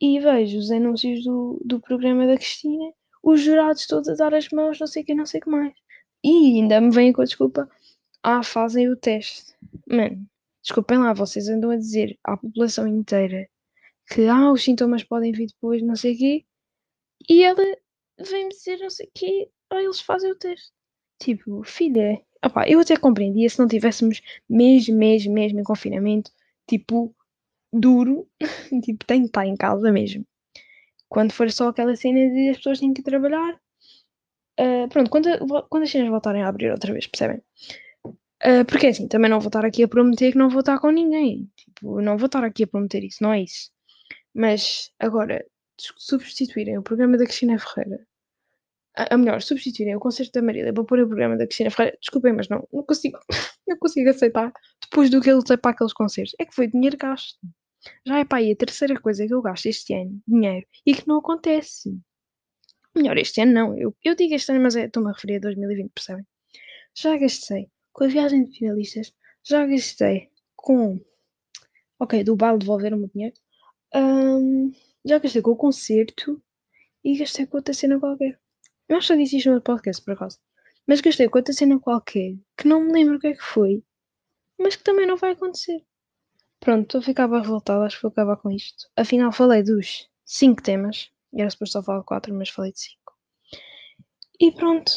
e 0.00 0.20
vejo 0.20 0.58
os 0.58 0.70
anúncios 0.70 1.24
do, 1.24 1.60
do 1.64 1.80
programa 1.80 2.26
da 2.26 2.36
Cristina 2.36 2.92
os 3.22 3.40
jurados 3.40 3.86
todos 3.86 4.08
a 4.08 4.14
dar 4.14 4.34
as 4.34 4.48
mãos, 4.50 4.78
não 4.80 4.86
sei 4.86 5.02
o 5.02 5.06
que, 5.06 5.14
não 5.14 5.26
sei 5.26 5.40
o 5.40 5.44
que 5.44 5.50
mais. 5.50 5.72
E 6.24 6.58
ainda 6.60 6.80
me 6.80 6.90
vêm 6.90 7.12
com 7.12 7.22
a 7.22 7.24
desculpa, 7.24 7.68
ah, 8.22 8.42
fazem 8.42 8.90
o 8.90 8.96
teste. 8.96 9.54
Mano, 9.88 10.26
desculpem 10.62 10.98
lá, 10.98 11.12
vocês 11.12 11.48
andam 11.48 11.70
a 11.70 11.76
dizer 11.76 12.18
à 12.24 12.36
população 12.36 12.86
inteira 12.86 13.48
que 14.08 14.26
ah, 14.26 14.52
os 14.52 14.62
sintomas 14.62 15.04
podem 15.04 15.32
vir 15.32 15.46
depois, 15.46 15.82
não 15.82 15.96
sei 15.96 16.14
o 16.14 16.18
quê, 16.18 16.46
e 17.28 17.42
ela 17.44 17.62
vem-me 18.18 18.50
dizer 18.50 18.78
não 18.78 18.90
sei 18.90 19.06
o 19.06 19.10
quê, 19.14 19.50
ah, 19.70 19.82
eles 19.82 20.00
fazem 20.00 20.30
o 20.30 20.36
teste. 20.36 20.72
Tipo, 21.20 21.62
filha, 21.64 22.20
opá, 22.44 22.68
eu 22.68 22.80
até 22.80 22.96
compreendia 22.96 23.48
se 23.48 23.58
não 23.58 23.68
tivéssemos 23.68 24.20
mesmo, 24.48 24.96
mesmo, 24.96 25.32
mesmo 25.32 25.60
em 25.60 25.64
confinamento, 25.64 26.32
tipo, 26.68 27.14
duro, 27.72 28.28
tipo, 28.84 29.04
tem 29.06 29.22
que 29.22 29.28
estar 29.28 29.46
em 29.46 29.56
casa 29.56 29.90
mesmo. 29.92 30.26
Quando 31.08 31.32
for 31.32 31.50
só 31.50 31.68
aquela 31.68 31.94
cena 31.96 32.30
de 32.30 32.50
as 32.50 32.56
pessoas 32.58 32.80
têm 32.80 32.94
que 32.94 33.02
trabalhar. 33.02 33.60
Uh, 34.60 34.88
pronto, 34.88 35.10
quando, 35.10 35.28
quando 35.68 35.82
as 35.84 35.90
cenas 35.90 36.10
voltarem 36.10 36.42
a 36.42 36.48
abrir 36.48 36.70
outra 36.70 36.92
vez, 36.92 37.06
percebem? 37.06 37.42
Uh, 38.44 38.64
porque 38.66 38.88
assim, 38.88 39.06
também 39.06 39.30
não 39.30 39.38
vou 39.38 39.48
estar 39.48 39.64
aqui 39.64 39.84
a 39.84 39.88
prometer 39.88 40.32
que 40.32 40.38
não 40.38 40.48
vou 40.50 40.60
estar 40.60 40.78
com 40.80 40.90
ninguém. 40.90 41.48
Tipo, 41.56 42.00
não 42.00 42.18
vou 42.18 42.26
estar 42.26 42.42
aqui 42.42 42.64
a 42.64 42.66
prometer 42.66 43.04
isso, 43.04 43.22
não 43.22 43.32
é 43.32 43.42
isso. 43.42 43.70
Mas 44.34 44.90
agora, 44.98 45.44
substituírem 45.78 46.76
o 46.76 46.82
programa 46.82 47.16
da 47.16 47.24
Cristina 47.24 47.58
Ferreira. 47.58 48.04
A, 48.96 49.14
a 49.14 49.18
melhor, 49.18 49.40
substituírem 49.42 49.96
o 49.96 50.00
concerto 50.00 50.32
da 50.32 50.42
Marília 50.42 50.72
para 50.72 50.84
pôr 50.84 51.00
o 51.00 51.06
programa 51.06 51.36
da 51.36 51.46
Cristina 51.46 51.70
Ferreira. 51.70 51.96
Desculpem, 52.00 52.32
mas 52.32 52.48
não, 52.48 52.66
não 52.72 52.82
consigo, 52.82 53.18
não 53.66 53.78
consigo 53.78 54.10
aceitar 54.10 54.52
depois 54.82 55.08
do 55.08 55.20
que 55.20 55.28
ele 55.28 55.36
lutei 55.36 55.56
para 55.56 55.70
aqueles 55.70 55.92
concertos. 55.92 56.34
É 56.40 56.44
que 56.44 56.54
foi 56.54 56.66
dinheiro 56.66 56.96
gasto. 56.96 57.38
Já 58.06 58.18
é 58.18 58.24
para 58.24 58.38
aí 58.38 58.52
a 58.52 58.56
terceira 58.56 59.00
coisa 59.00 59.26
que 59.26 59.34
eu 59.34 59.42
gasto 59.42 59.66
este 59.66 59.94
ano, 59.94 60.20
dinheiro, 60.26 60.66
e 60.86 60.94
que 60.94 61.06
não 61.06 61.18
acontece. 61.18 61.96
Melhor, 62.94 63.16
este 63.18 63.40
ano 63.40 63.52
não. 63.52 63.78
Eu, 63.78 63.96
eu 64.04 64.14
digo 64.16 64.34
este 64.34 64.50
ano, 64.52 64.62
mas 64.62 64.76
é, 64.76 64.86
estou-me 64.86 65.10
a 65.10 65.12
referir 65.12 65.36
a 65.36 65.40
2020, 65.40 65.90
percebem? 65.92 66.26
Já 66.94 67.16
gastei 67.16 67.70
com 67.92 68.04
a 68.04 68.08
viagem 68.08 68.44
de 68.44 68.58
finalistas, 68.58 69.14
já 69.42 69.66
gastei 69.66 70.30
com. 70.56 71.00
Ok, 71.98 72.24
do 72.24 72.36
baile 72.36 72.58
devolver-me 72.58 73.04
o 73.04 73.10
dinheiro. 73.10 73.34
Um, 73.94 74.72
já 75.04 75.18
gastei 75.18 75.42
com 75.42 75.50
o 75.52 75.56
concerto 75.56 76.42
e 77.04 77.16
gastei 77.18 77.46
com 77.46 77.58
outra 77.58 77.74
cena 77.74 77.98
qualquer. 77.98 78.38
Eu 78.88 78.96
acho 78.96 79.08
que 79.12 79.22
disse 79.22 79.36
isto 79.36 79.50
no 79.50 79.60
podcast, 79.60 80.02
por 80.04 80.14
acaso. 80.14 80.38
Mas 80.86 81.00
gastei 81.00 81.28
com 81.28 81.38
outra 81.38 81.54
cena 81.54 81.78
qualquer 81.78 82.36
que 82.56 82.66
não 82.66 82.82
me 82.82 82.92
lembro 82.92 83.16
o 83.16 83.20
que 83.20 83.28
é 83.28 83.34
que 83.34 83.42
foi, 83.42 83.84
mas 84.58 84.76
que 84.76 84.84
também 84.84 85.06
não 85.06 85.16
vai 85.16 85.32
acontecer. 85.32 85.84
Pronto, 86.60 86.98
a 86.98 87.02
ficar 87.02 87.28
revoltada, 87.28 87.84
acho 87.84 87.96
que 87.96 88.02
vou 88.02 88.10
acabar 88.10 88.36
com 88.36 88.50
isto. 88.50 88.88
Afinal, 88.96 89.32
falei 89.32 89.62
dos 89.62 90.08
5 90.24 90.62
temas. 90.62 91.10
Era 91.34 91.50
suposto 91.50 91.72
só 91.72 91.82
falar 91.82 92.04
4, 92.04 92.34
mas 92.34 92.50
falei 92.50 92.72
de 92.72 92.80
5. 92.80 93.12
E 94.40 94.52
pronto, 94.52 94.92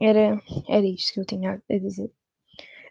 era, 0.00 0.40
era 0.68 0.86
isto 0.86 1.14
que 1.14 1.20
eu 1.20 1.24
tinha 1.24 1.62
a 1.70 1.78
dizer. 1.78 2.10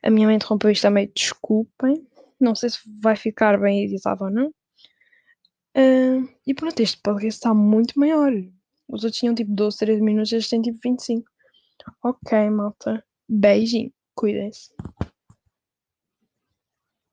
A 0.07 0.09
minha 0.09 0.25
mãe 0.25 0.37
interrompeu 0.37 0.71
isto 0.71 0.83
também, 0.83 1.11
desculpem. 1.13 2.07
Não 2.39 2.55
sei 2.55 2.69
se 2.69 2.79
vai 3.01 3.17
ficar 3.17 3.59
bem 3.59 3.83
editado 3.83 4.23
ou 4.23 4.31
não. 4.31 4.47
Uh, 5.75 6.25
e 6.47 6.53
pronto, 6.53 6.79
este 6.79 6.97
podcast 7.03 7.39
está 7.39 7.53
muito 7.53 7.99
maior. 7.99 8.31
Os 8.87 9.03
outros 9.03 9.19
tinham 9.19 9.35
tipo 9.35 9.51
12, 9.51 9.77
13 9.79 10.01
minutos, 10.01 10.31
este 10.31 10.51
tem 10.51 10.61
tipo 10.61 10.79
25. 10.81 11.29
Ok, 12.01 12.49
malta. 12.49 13.03
Beijinho. 13.27 13.91
Cuidem-se. 14.15 14.69